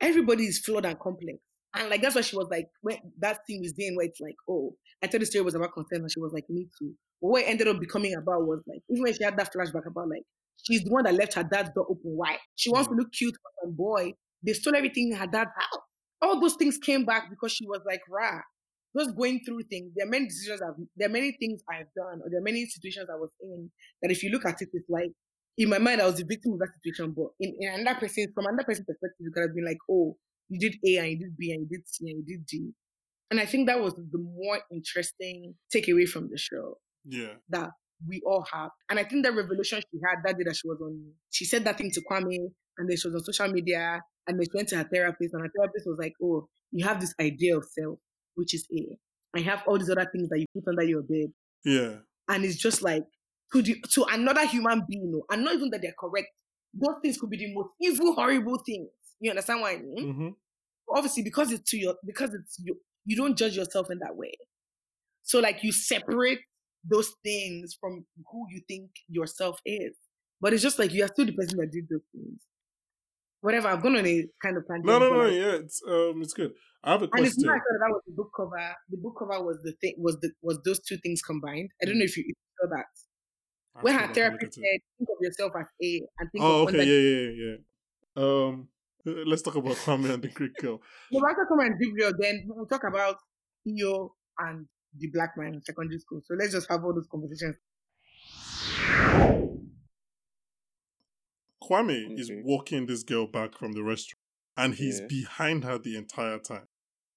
[0.00, 1.38] everybody is flawed and complex.
[1.74, 4.36] And like that's why she was like when that thing was doing where it's like,
[4.48, 6.92] oh, I thought the story was about consent, and she was like, me too.
[7.20, 9.86] But what it ended up becoming about was like, even when she had that flashback
[9.86, 10.24] about like,
[10.62, 12.38] she's the one that left her dad's door open wide.
[12.54, 12.98] She wants to mm.
[12.98, 14.12] look cute for some boy.
[14.44, 15.82] They stole everything in her dad's house.
[16.22, 18.40] All those things came back because she was like, rah,
[18.96, 19.92] just going through things.
[19.94, 22.64] There are many decisions I've, there are many things I've done, or there are many
[22.66, 23.70] situations I was in
[24.02, 25.10] that if you look at it, it's like,
[25.56, 28.26] in my mind, I was the victim of that situation, but in, in another person,
[28.34, 30.16] from another person's perspective, you could have been like, oh,
[30.48, 32.72] you did A and you did B and you did C and you did D.
[33.30, 36.78] And I think that was the more interesting takeaway from the show.
[37.04, 37.34] Yeah.
[37.50, 37.70] That
[38.06, 38.70] we all have.
[38.90, 41.64] And I think the revelation she had that day that she was on, she said
[41.64, 44.68] that thing to Kwame and then she was on social media and then she went
[44.70, 47.98] to her therapist and her therapist was like, oh, you have this idea of self,
[48.34, 48.98] which is A.
[49.36, 51.32] I have all these other things that you put under your bed.
[51.64, 51.96] Yeah.
[52.28, 53.04] And it's just like,
[53.52, 56.28] to, the, to another human being, and not even that they're correct,
[56.72, 58.88] those things could be the most evil, horrible things.
[59.20, 60.12] You understand what I mean?
[60.12, 60.28] Mm-hmm.
[60.96, 64.32] Obviously, because it's to your, because it's you, you don't judge yourself in that way.
[65.22, 66.40] So like you separate
[66.88, 69.96] those things from who you think yourself is.
[70.40, 72.40] But it's just like you are still the person that did those things.
[73.40, 74.86] Whatever, I've gone on a kind of tangent.
[74.86, 76.52] No, no, no, yeah, it's um, it's good.
[76.82, 77.24] I have a question.
[77.24, 78.74] And it's not that was the book cover.
[78.90, 81.70] The book cover was the thing was the was those two things combined.
[81.82, 82.86] I don't know if you, if you saw that.
[83.76, 86.84] I when her therapist said, "Think of yourself as A," and think oh, of okay,
[86.84, 87.56] yeah, yeah, yeah.
[88.16, 88.68] Um,
[89.04, 90.80] let's talk about Kwame and the Greek girl.
[91.10, 92.12] The Michael Kwame and girl.
[92.18, 93.16] Then we'll talk about
[93.66, 94.66] Iyo and
[94.98, 96.20] the black man in secondary school.
[96.24, 97.56] So let's just have all those conversations.
[101.62, 102.14] Kwame okay.
[102.14, 104.20] is walking this girl back from the restaurant
[104.56, 105.06] and he's yeah.
[105.08, 106.68] behind her the entire time.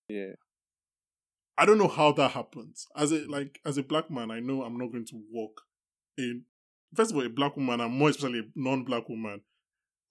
[0.10, 0.34] Yeah.
[1.58, 2.88] I don't know how that happens.
[2.96, 5.62] As a like as a black man, I know I'm not going to walk
[6.18, 6.44] in
[6.96, 9.42] first of all a black woman and more especially a non-black woman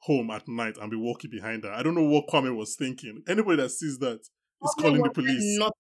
[0.00, 1.72] home at night and be walking behind her.
[1.72, 3.22] I don't know what Kwame was thinking.
[3.28, 5.58] Anybody that sees that is calling the police.
[5.58, 5.74] Not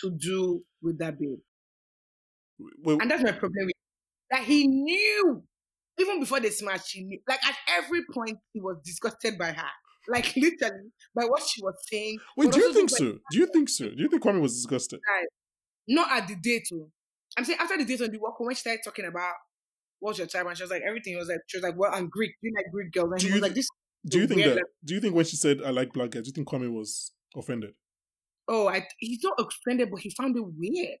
[0.00, 1.38] to do with that babe.
[2.82, 3.74] Well, and that's my problem with
[4.30, 5.42] that he knew
[5.98, 7.20] even before they smashed, he knew.
[7.28, 9.70] Like at every point, he was disgusted by her.
[10.08, 12.18] Like literally, by what she was saying.
[12.36, 13.18] Wait, do you think so?
[13.30, 13.88] Do you think so?
[13.88, 15.00] Do you think Kwame was disgusted?
[15.88, 16.90] Not at the date, too.
[17.36, 19.34] I'm saying after the date on the walk, when she started talking about
[20.00, 21.16] what's your type, and she was like everything.
[21.16, 22.32] was like she was like, well, I'm Greek.
[22.42, 23.68] You like Greek girls, and do he was like this.
[24.06, 24.56] Do you think that?
[24.56, 26.72] Like, do you think when she said I like black guys, do you think Kwame
[26.72, 27.74] was offended?
[28.54, 30.98] Oh, I, he's not offended, but he found it weird.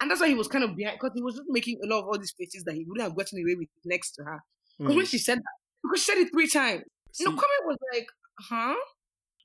[0.00, 2.00] And that's why he was kind of behind because he was just making a lot
[2.00, 4.42] of all these faces that he wouldn't have gotten away with next to her.
[4.78, 4.96] Because mm.
[4.96, 6.82] when she said that, because she said it three times,
[7.12, 8.06] See, no comment was like,
[8.40, 8.74] huh?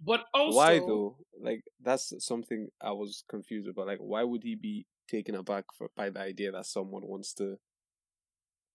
[0.02, 1.18] But also, why though?
[1.42, 3.88] Like that's something I was confused about.
[3.88, 7.58] Like, why would he be taken aback for by the idea that someone wants to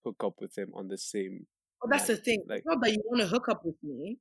[0.03, 1.47] hook up with him on the same?
[1.81, 2.43] Well, that's the thing.
[2.47, 4.19] Like, not that you want to hook up with me.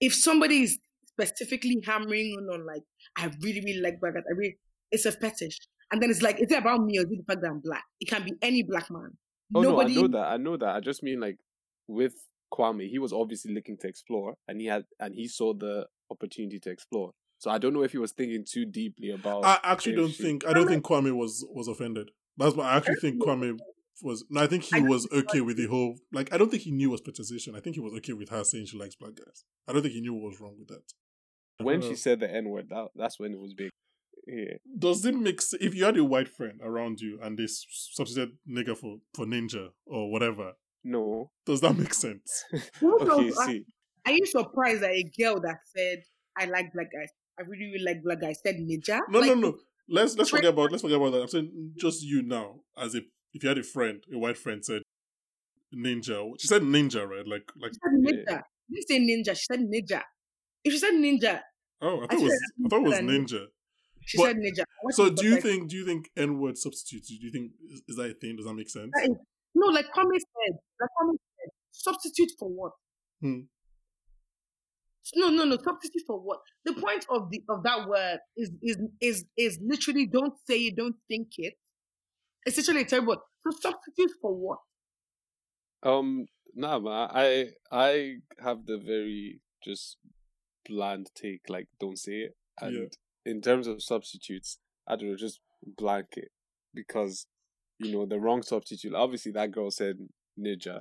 [0.00, 0.78] If somebody is
[1.20, 2.82] specifically hammering on, on like,
[3.16, 4.24] I really, really like black guys.
[4.28, 4.56] I really,
[4.90, 5.58] it's a fetish.
[5.90, 7.60] And then it's like, is it about me or is it the fact that I'm
[7.60, 7.84] black?
[8.00, 9.16] It can be any black man.
[9.54, 9.94] Oh Nobody...
[9.94, 10.26] no, I know that.
[10.26, 10.76] I know that.
[10.76, 11.38] I just mean like
[11.86, 12.14] with
[12.52, 16.58] Kwame, he was obviously looking to explore, and he had and he saw the opportunity
[16.60, 17.12] to explore.
[17.38, 19.44] So I don't know if he was thinking too deeply about.
[19.44, 20.46] I actually don't think.
[20.46, 22.10] I don't think Kwame was was offended.
[22.36, 23.58] That's what I actually think Kwame
[24.02, 24.24] was.
[24.30, 25.96] No, I think he was okay with the whole.
[26.12, 27.54] Like, I don't think he knew was petition.
[27.54, 29.44] I think he was okay with her saying she likes black guys.
[29.68, 30.92] I don't think he knew what was wrong with that.
[31.64, 33.70] When she said the N word, that that's when it was big.
[34.26, 34.54] Yeah.
[34.78, 38.36] Does it make sense if you had a white friend around you and they substituted
[38.48, 40.52] nigger for, for ninja or whatever?
[40.84, 41.30] No.
[41.44, 42.44] Does that make sense?
[42.82, 43.64] okay, see.
[44.06, 46.02] Are you surprised that a girl that said
[46.36, 49.00] I like black guys, I really, really like black guys, said ninja?
[49.08, 49.58] No, like, no, no.
[49.88, 51.22] Let's let's forget about let's forget about that.
[51.22, 53.04] I'm saying just you now, as if
[53.34, 54.82] if you had a friend, a white friend said
[55.74, 56.32] ninja.
[56.38, 57.26] She said ninja, right?
[57.26, 58.24] Like like she said ninja.
[58.28, 58.40] Yeah.
[58.70, 59.36] She didn't say ninja.
[59.36, 60.02] She said ninja.
[60.64, 61.40] If she said ninja,
[61.82, 63.46] oh, I thought it was I thought it was ninja.
[64.04, 64.64] She but, said ninja.
[64.90, 67.08] So do you like, think do you think N word substitutes?
[67.08, 68.36] Do you think is, is, that a thing?
[68.36, 68.90] Does that make sense?
[68.94, 69.16] That is,
[69.54, 72.72] no, like Kwame said, like Kwame said, substitute for what?
[73.20, 73.40] Hmm.
[75.14, 75.56] No, no, no.
[75.62, 76.38] Substitute for what?
[76.64, 80.76] The point of the of that word is is is is literally don't say it,
[80.76, 81.54] don't think it.
[82.46, 83.16] It's literally a terrible.
[83.44, 84.58] So substitute for what?
[85.82, 87.08] Um, nah, man.
[87.12, 89.98] I I have the very just
[90.68, 92.88] bland take, like don't say it, and yeah
[93.24, 95.40] in terms of substitutes, I don't know, just
[95.76, 96.30] blank it
[96.74, 97.26] because
[97.78, 98.94] you know the wrong substitute.
[98.94, 99.96] Obviously, that girl said
[100.38, 100.80] ninja.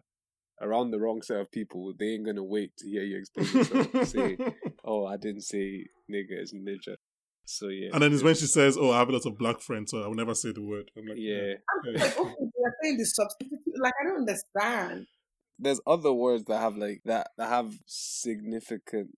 [0.60, 4.08] Around the wrong set of people, they ain't gonna wait to hear you explain yourself.
[4.08, 4.38] say,
[4.86, 6.98] "Oh, I didn't say nigga, it's ninja."
[7.46, 7.90] So yeah.
[7.94, 9.90] And then it's when she uh, says, "Oh, I have a lot of black friends,
[9.90, 11.54] so I will never say the word." I'm like, yeah.
[11.88, 13.60] I'm like, okay, you're saying the substitute.
[13.82, 15.08] Like, I don't understand.
[15.58, 19.10] There's other words that have like that that have significant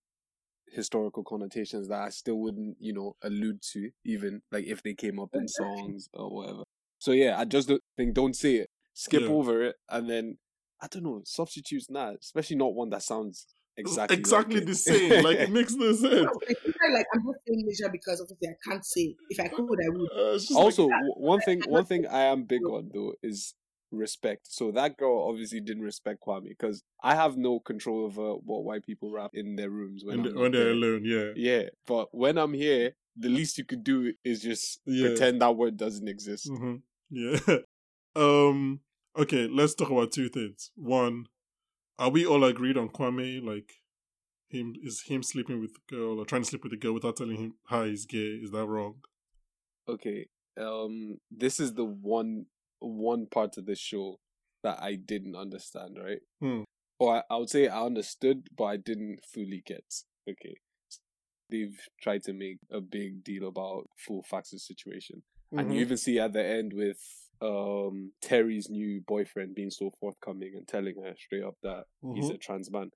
[0.73, 5.19] historical connotations that I still wouldn't, you know, allude to, even like if they came
[5.19, 6.63] up in songs or whatever.
[6.99, 9.27] So yeah, I just don't think don't say it, skip yeah.
[9.27, 10.37] over it, and then
[10.81, 13.47] I don't know substitutes not, especially not one that sounds
[13.77, 15.23] exactly exactly like the same.
[15.23, 16.27] like it makes no sense.
[16.93, 19.15] like I'm not saying measure because obviously I can't say.
[19.29, 20.09] If I could, I would.
[20.11, 23.53] Uh, also, like, one thing, one thing I am big on though is
[23.97, 24.47] respect.
[24.49, 28.85] So that girl obviously didn't respect Kwame because I have no control over what white
[28.85, 31.03] people rap in their rooms when, the, when they're alone.
[31.03, 31.69] Yeah, yeah.
[31.87, 35.07] But when I'm here, the least you could do is just yeah.
[35.07, 36.49] pretend that word doesn't exist.
[36.49, 36.75] Mm-hmm.
[37.09, 37.57] Yeah.
[38.15, 38.81] um.
[39.17, 39.47] Okay.
[39.47, 40.71] Let's talk about two things.
[40.75, 41.27] One,
[41.99, 43.43] are we all agreed on Kwame?
[43.43, 43.71] Like,
[44.49, 47.17] him is him sleeping with the girl or trying to sleep with the girl without
[47.17, 48.39] telling him how he's gay?
[48.41, 48.95] Is that wrong?
[49.87, 50.27] Okay.
[50.59, 51.17] Um.
[51.31, 52.45] This is the one
[52.83, 54.19] one part of the show
[54.63, 56.21] that I didn't understand, right?
[56.41, 56.63] Hmm.
[56.99, 59.83] Or I, I would say I understood, but I didn't fully get.
[60.29, 60.55] Okay.
[61.49, 65.23] They've tried to make a big deal about Full Fax's situation.
[65.53, 65.59] Mm-hmm.
[65.59, 65.81] And you mm-hmm.
[65.81, 66.99] even see at the end with
[67.41, 72.15] um Terry's new boyfriend being so forthcoming and telling her straight up that mm-hmm.
[72.15, 72.91] he's a trans man.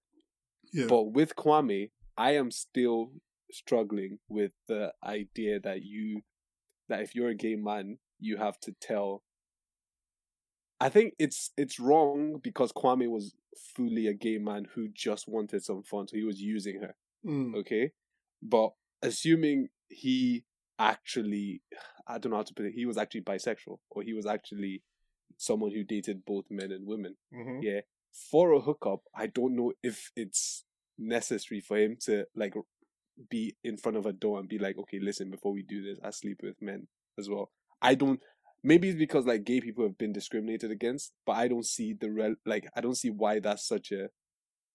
[0.73, 0.87] Yeah.
[0.87, 3.11] But with Kwame, I am still
[3.51, 6.21] struggling with the idea that you
[6.89, 9.23] that if you're a gay man, you have to tell
[10.79, 13.33] I think it's it's wrong because Kwame was
[13.75, 16.95] fully a gay man who just wanted some fun, so he was using her.
[17.25, 17.55] Mm.
[17.57, 17.91] Okay,
[18.41, 18.71] but
[19.01, 20.43] assuming he
[20.79, 21.61] actually,
[22.07, 24.83] I don't know how to put it, he was actually bisexual, or he was actually
[25.37, 27.15] someone who dated both men and women.
[27.33, 27.63] Mm-hmm.
[27.63, 27.81] Yeah,
[28.31, 30.63] for a hookup, I don't know if it's
[30.97, 32.53] necessary for him to like
[33.29, 35.99] be in front of a door and be like, okay, listen, before we do this,
[36.03, 37.51] I sleep with men as well.
[37.81, 38.19] I don't
[38.67, 42.11] maybe it's because like gay people have been discriminated against, but I don't see the
[42.11, 44.09] real like I don't see why that's such a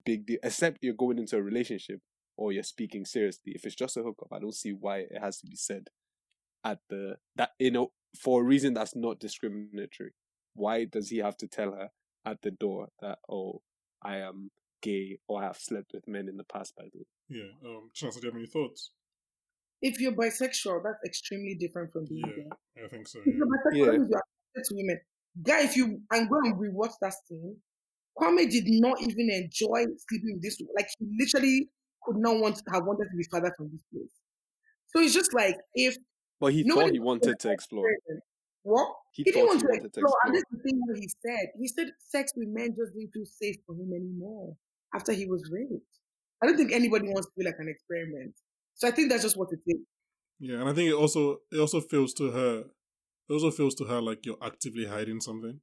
[0.03, 0.39] big deal.
[0.43, 1.99] Except you're going into a relationship
[2.35, 3.53] or you're speaking seriously.
[3.55, 5.87] If it's just a hookup, I don't see why it has to be said
[6.63, 10.13] at the that you know for a reason that's not discriminatory.
[10.55, 11.89] Why does he have to tell her
[12.25, 13.61] at the door that oh
[14.01, 14.49] I am
[14.81, 16.75] gay or I have slept with men in the past.
[16.75, 17.05] By the way.
[17.29, 17.69] Yeah.
[17.69, 18.91] Um, do you have any thoughts?
[19.83, 22.43] If you're bisexual, that's extremely different from being Yeah,
[22.77, 22.85] gay.
[22.85, 23.19] I think so.
[23.19, 23.85] If you're bisexual, Yeah.
[23.91, 24.99] you're attracted to women.
[25.43, 27.57] Guy, if you and go and rewatch that scene,
[28.17, 30.57] Kwame did not even enjoy sleeping with this.
[30.75, 31.69] Like he literally
[32.03, 34.13] could not want to have wanted to be father from this place.
[34.87, 35.97] So it's just like if
[36.39, 37.89] But he thought he wanted to explore.
[38.63, 38.87] What?
[39.11, 40.17] He, He, didn't thought want he to wanted to explore.
[40.25, 40.35] And explore.
[40.35, 41.47] this is the thing that he said.
[41.59, 44.55] He said sex with men just didn't feel safe for him anymore
[44.95, 45.83] after he was raped.
[46.41, 48.35] I don't think anybody wants to feel like an experiment.
[48.75, 49.81] So I think that's just what it is.
[50.39, 52.59] Yeah, and I think it also it also feels to her
[53.29, 55.61] it also feels to her like you're actively hiding something.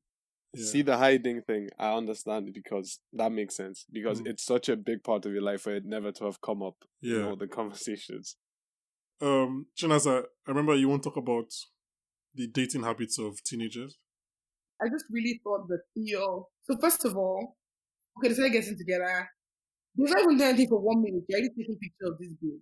[0.55, 0.65] Yeah.
[0.65, 3.85] See the hiding thing, I understand it because that makes sense.
[3.93, 4.29] Because Mm.
[4.29, 6.77] it's such a big part of your life for it never to have come up
[7.03, 7.27] in Yeah.
[7.27, 8.37] all the conversations.
[9.21, 11.53] Um, Chinaza, I remember you want to talk about
[12.35, 13.99] the dating habits of teenagers.
[14.83, 16.49] I just really thought that Theo.
[16.65, 17.57] So first of all,
[18.19, 19.29] okay, they started getting together.
[19.97, 21.25] They not even doing anything for one minute.
[21.29, 22.59] They're already taking pictures of this girl.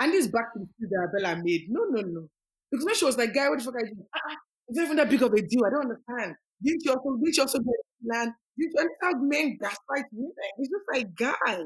[0.00, 1.66] And this back to the speech that made.
[1.68, 2.28] No, no, no.
[2.70, 4.06] Because when she was like, guy, what the fuck are you doing?
[4.14, 4.36] Ah, ah,
[4.68, 5.64] it's not even that big of a deal.
[5.66, 6.36] I don't understand.
[6.62, 7.74] Didn't you also didn't you also get
[8.04, 8.32] land?
[8.58, 10.32] Didn't you understand men gaslight women?
[10.58, 11.64] It's just like, guy,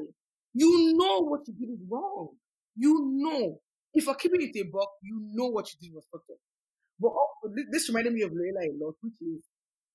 [0.53, 2.29] you know what you did is wrong.
[2.75, 3.59] You know.
[3.93, 6.29] If you're keeping it a buck, you know what you did was fucked.
[6.99, 9.43] But also, this, this reminded me of Layla a lot, which is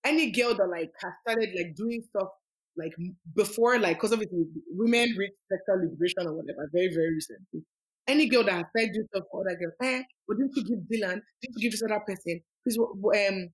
[0.05, 2.29] any girl that like has started like doing stuff
[2.77, 2.93] like
[3.35, 7.63] before, like because obviously women reach sexual liberation or whatever very very recently.
[8.07, 10.03] Any girl that has started doing stuff for other girls, eh?
[10.27, 11.21] But didn't you give Dylan?
[11.41, 12.41] Didn't you give this other person?
[12.65, 13.49] Please, um,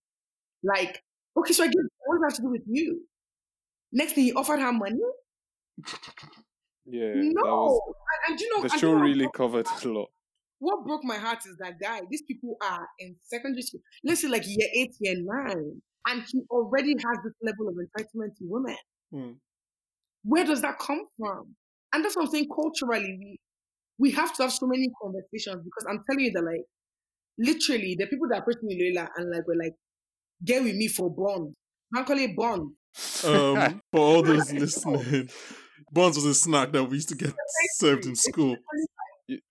[0.63, 1.03] like
[1.37, 1.83] okay, so I give.
[2.07, 3.03] What does that have to do with you?
[3.93, 5.01] Next thing, he offered her money.
[6.87, 7.81] Yeah, no, was
[8.29, 10.09] and, and you know, the show you really covered a lot.
[10.59, 12.01] what broke my heart is that guy.
[12.09, 13.81] These people are in secondary school.
[14.05, 18.37] Let's say like year eight, year nine, and he already has this level of entitlement
[18.39, 18.77] to women.
[19.13, 19.33] Hmm.
[20.25, 21.55] Where does that come from?
[21.93, 22.49] And that's what I'm saying.
[22.55, 23.39] Culturally, we
[23.99, 26.65] we have to have so many conversations because I'm telling you that like
[27.39, 29.75] literally the people that approach me Leila and like were like
[30.45, 31.55] get with me for bond.
[31.95, 32.73] I call it bond.
[33.25, 35.29] Um, for all those listening,
[35.93, 37.35] Bonds was a snack that we used to get
[37.75, 38.57] served in school.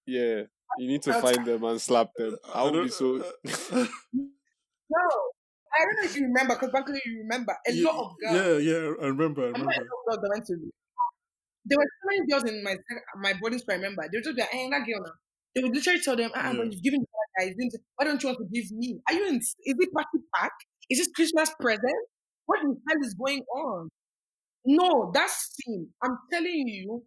[0.06, 0.44] Yeah,
[0.78, 2.38] you need to find them and slap them.
[2.54, 3.24] I would be so.
[4.88, 5.02] No,
[5.74, 8.62] I don't know if you remember because back you remember a yeah, lot of girls.
[8.64, 10.72] yeah, yeah, I remember, I I remember a remember.
[11.66, 12.78] There were so many girls in my
[13.18, 13.74] my boarding school.
[13.74, 15.14] I remember they would just be like, "Hey, that girl now."
[15.56, 16.58] They would literally tell them, "Ah, Yeah.
[16.58, 17.08] but you've given the
[17.40, 17.56] guy.
[17.96, 19.00] Why don't you want to give me?
[19.08, 19.38] Are you in?
[19.38, 20.52] Is it party pack?
[20.90, 22.02] Is this Christmas present?
[22.46, 23.90] What the hell is going on?"
[24.66, 25.94] No, that scene.
[26.04, 27.06] I'm telling you,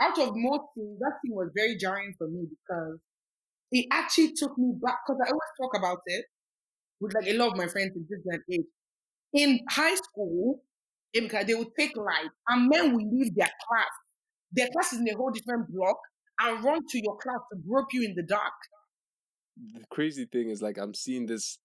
[0.00, 2.98] out of most things, that scene was very jarring for me because
[3.72, 4.98] it actually took me back.
[5.06, 6.26] Because I always talk about it
[7.00, 8.66] with like a lot of my friends in day age.
[9.34, 10.62] In high school,
[11.16, 13.90] Emeka, they would take light and men will leave their class.
[14.52, 15.96] Their class is in a whole different block
[16.40, 18.52] and run to your class to grope you in the dark.
[19.74, 21.58] the crazy thing is like I'm seeing this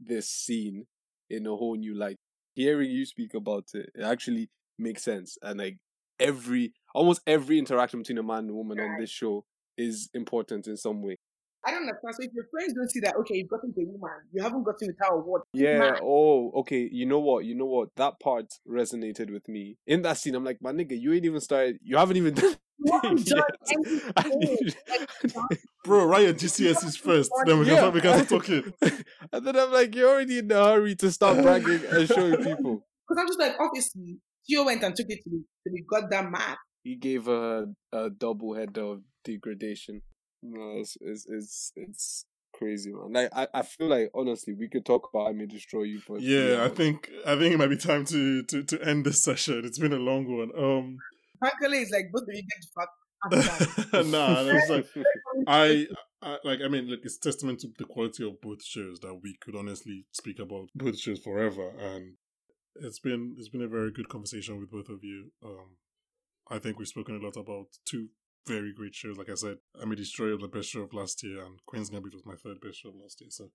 [0.00, 0.86] this scene
[1.30, 2.16] in a whole new light.
[2.54, 5.38] Hearing you speak about it, it actually makes sense.
[5.42, 5.78] And like
[6.18, 9.44] every almost every interaction between a man and a woman on this show
[9.78, 11.16] is important in some way.
[11.64, 12.14] I don't understand.
[12.14, 14.64] So if your friends don't see that, okay, you've gotten to a woman, you haven't
[14.64, 15.42] gotten with her or what?
[15.52, 15.78] Yeah.
[15.78, 15.96] Man.
[16.02, 16.88] Oh, okay.
[16.90, 17.44] You know what?
[17.44, 17.90] You know what?
[17.96, 19.76] That part resonated with me.
[19.86, 21.78] In that scene, I'm like, my nigga, you ain't even started.
[21.82, 22.56] You haven't even done.
[22.84, 24.12] You haven't done yet.
[24.16, 24.58] I anything.
[24.64, 24.76] need-
[25.36, 27.78] Like, Bro, write your GCSEs first, then we can, Yeah.
[27.80, 28.72] start, we can start talking.
[29.32, 32.86] and then I'm like, you're already in a hurry to start bragging and showing people.
[33.08, 36.30] Because I'm just like, obviously, Theo went and took it to the, to the goddamn
[36.32, 36.56] man.
[36.84, 40.02] He gave her a double head of degradation.
[40.42, 43.12] No, it's it's it's, it's crazy, man.
[43.12, 46.18] Like I, I feel like honestly, we could talk about I May Destroy You for
[46.18, 49.62] Yeah, I think I think it might be time to, to, to end this session.
[49.64, 50.50] It's been a long one.
[50.56, 50.98] Um,
[51.38, 52.88] Frankly, it's like both of you get to fuck.
[53.24, 54.06] after that.
[54.06, 55.06] nah, it's like
[55.46, 55.86] I,
[56.20, 59.36] I like I mean, like it's testament to the quality of both shows that we
[59.40, 62.14] could honestly speak about both shows forever, and
[62.76, 65.30] it's been it's been a very good conversation with both of you.
[65.44, 65.76] Um,
[66.50, 68.08] I think we've spoken a lot about two
[68.46, 69.16] very great shows.
[69.16, 71.90] Like I said, I May Destroy was the best show of last year, and Queen's
[71.90, 73.30] Gambit was my third best show of last year.
[73.30, 73.50] So,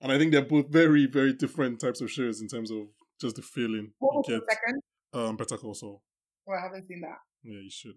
[0.00, 2.88] and I think they're both very very different types of shows in terms of
[3.20, 4.82] just the feeling What was the second?
[5.12, 6.02] Um, Better Call Saul.
[6.48, 7.18] Oh, I haven't seen that.
[7.42, 7.94] Yeah, you should.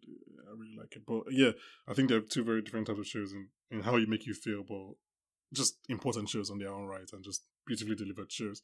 [0.48, 1.04] I really like it.
[1.06, 1.52] But yeah,
[1.88, 4.34] I think they're two very different types of shows in, in how you make you
[4.34, 4.96] feel, but
[5.54, 8.62] just important shows on their own right and just beautifully delivered shows.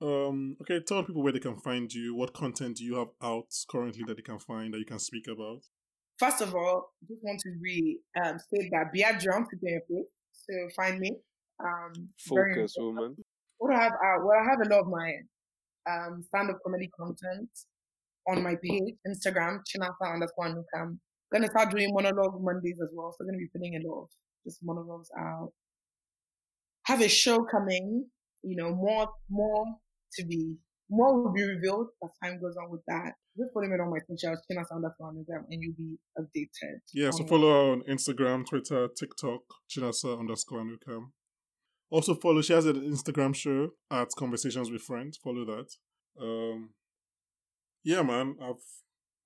[0.00, 2.14] Um, okay, tell people where they can find you.
[2.14, 5.26] What content do you have out currently that they can find that you can speak
[5.26, 5.62] about?
[6.18, 10.06] First of all, just want to re um, state that Bia Drums to be place.
[10.32, 11.12] So find me.
[11.60, 13.16] Um, Focus, woman.
[13.58, 14.24] What I have out?
[14.24, 15.12] Well, I have a lot of my
[15.90, 17.48] um, stand up comedy content
[18.28, 20.98] on my page, Instagram, Chinasa underscore Anukam.
[21.32, 23.12] Gonna start doing monologue Mondays as well.
[23.12, 24.08] So I'm gonna be putting a lot of
[24.44, 25.52] just monologues out.
[26.86, 28.06] Have a show coming,
[28.42, 29.64] you know, more more
[30.14, 30.56] to be
[30.90, 33.12] more will be revealed as time goes on with that.
[33.36, 36.78] Just follow me on my socials, Chinasa underscore Anukam, and you'll be updated.
[36.94, 39.40] Yeah, so follow her on Instagram, Twitter, TikTok,
[39.70, 41.10] Chinasa underscore Anukam.
[41.90, 45.18] Also follow, she has an Instagram show at Conversations with Friends.
[45.22, 45.68] Follow that.
[46.20, 46.70] Um,
[47.84, 48.56] yeah, man, I've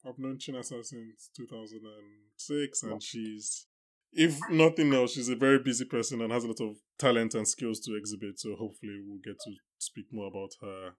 [0.04, 3.66] I've known Chinasa since 2006, and she's,
[4.12, 7.48] if nothing else, she's a very busy person and has a lot of talent and
[7.48, 8.38] skills to exhibit.
[8.38, 10.92] So hopefully, we'll get to speak more about her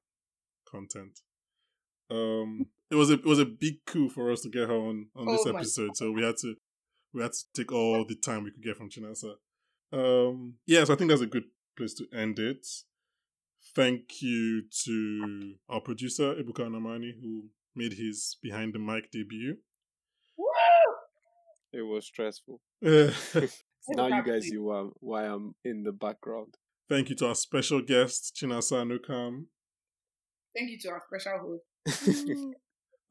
[0.70, 1.20] content.
[2.09, 5.07] Um, it was a it was a big coup for us to get her on
[5.16, 6.55] on this oh episode, so we had to
[7.14, 9.36] we had to take all the time we could get from Chinasa.
[9.91, 11.45] Um, yeah, so I think that's a good
[11.78, 12.66] place to end it.
[13.76, 19.57] Thank you to our producer, Ebuka Namani, who made his behind the mic debut.
[21.74, 22.62] It was stressful.
[22.82, 26.56] now you guys see why, why I'm in the background.
[26.88, 29.46] Thank you to our special guest, Chinasa Anukam.
[30.56, 32.26] Thank you to our special host.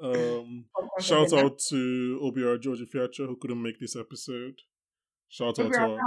[0.02, 0.66] um,
[1.00, 4.54] shout out to Obiora George Fiacho who couldn't make this episode.
[5.28, 5.98] Shout out to our,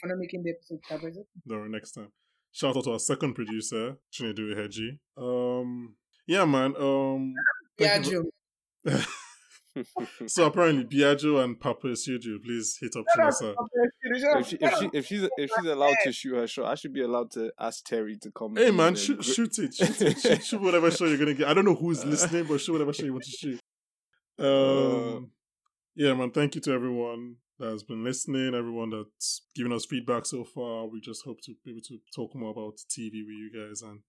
[0.00, 2.12] for not making the episode No, next time.
[2.52, 4.98] Shout out to our second producer, Chinedu Eheji.
[5.16, 5.96] Um,
[6.26, 6.74] yeah, man.
[6.76, 7.34] Um,
[7.80, 8.24] Biagio.
[10.26, 13.54] so apparently Biagio and Paapa Essiedu, please hit up Chinasa.
[14.02, 16.92] If, she, if, she, if she's if she's allowed to shoot her show, I should
[16.92, 18.56] be allowed to ask Terry to come.
[18.56, 21.48] Hey man, shoot, shoot it, shoot it, shoot, shoot whatever show you're gonna get.
[21.48, 23.60] I don't know who's listening, but shoot whatever show you want to shoot.
[24.38, 25.20] Um, uh,
[25.96, 26.30] yeah, man.
[26.30, 30.86] Thank you to everyone that has been listening, everyone that's given us feedback so far.
[30.86, 33.82] We just hope to be able to talk more about TV with you guys.
[33.82, 34.00] And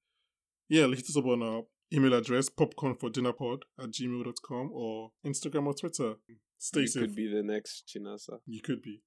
[0.68, 1.64] yeah, hit us up on our
[1.96, 6.16] email address, popcornfordinnerpod at gmail.com or Instagram or Twitter.
[6.58, 7.02] Stay you safe.
[7.02, 8.40] You could be the next Chinasa.
[8.46, 9.02] You could be.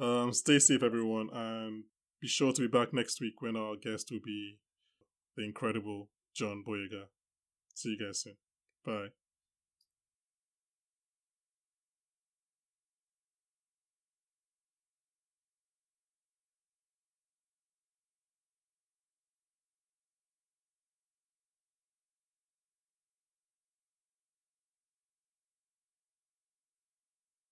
[0.00, 1.84] Um, stay safe, everyone, and
[2.20, 4.58] be sure to be back next week when our guest will be
[5.36, 7.04] the incredible John Boyega.
[7.74, 8.36] See you guys soon.
[8.84, 9.08] Bye.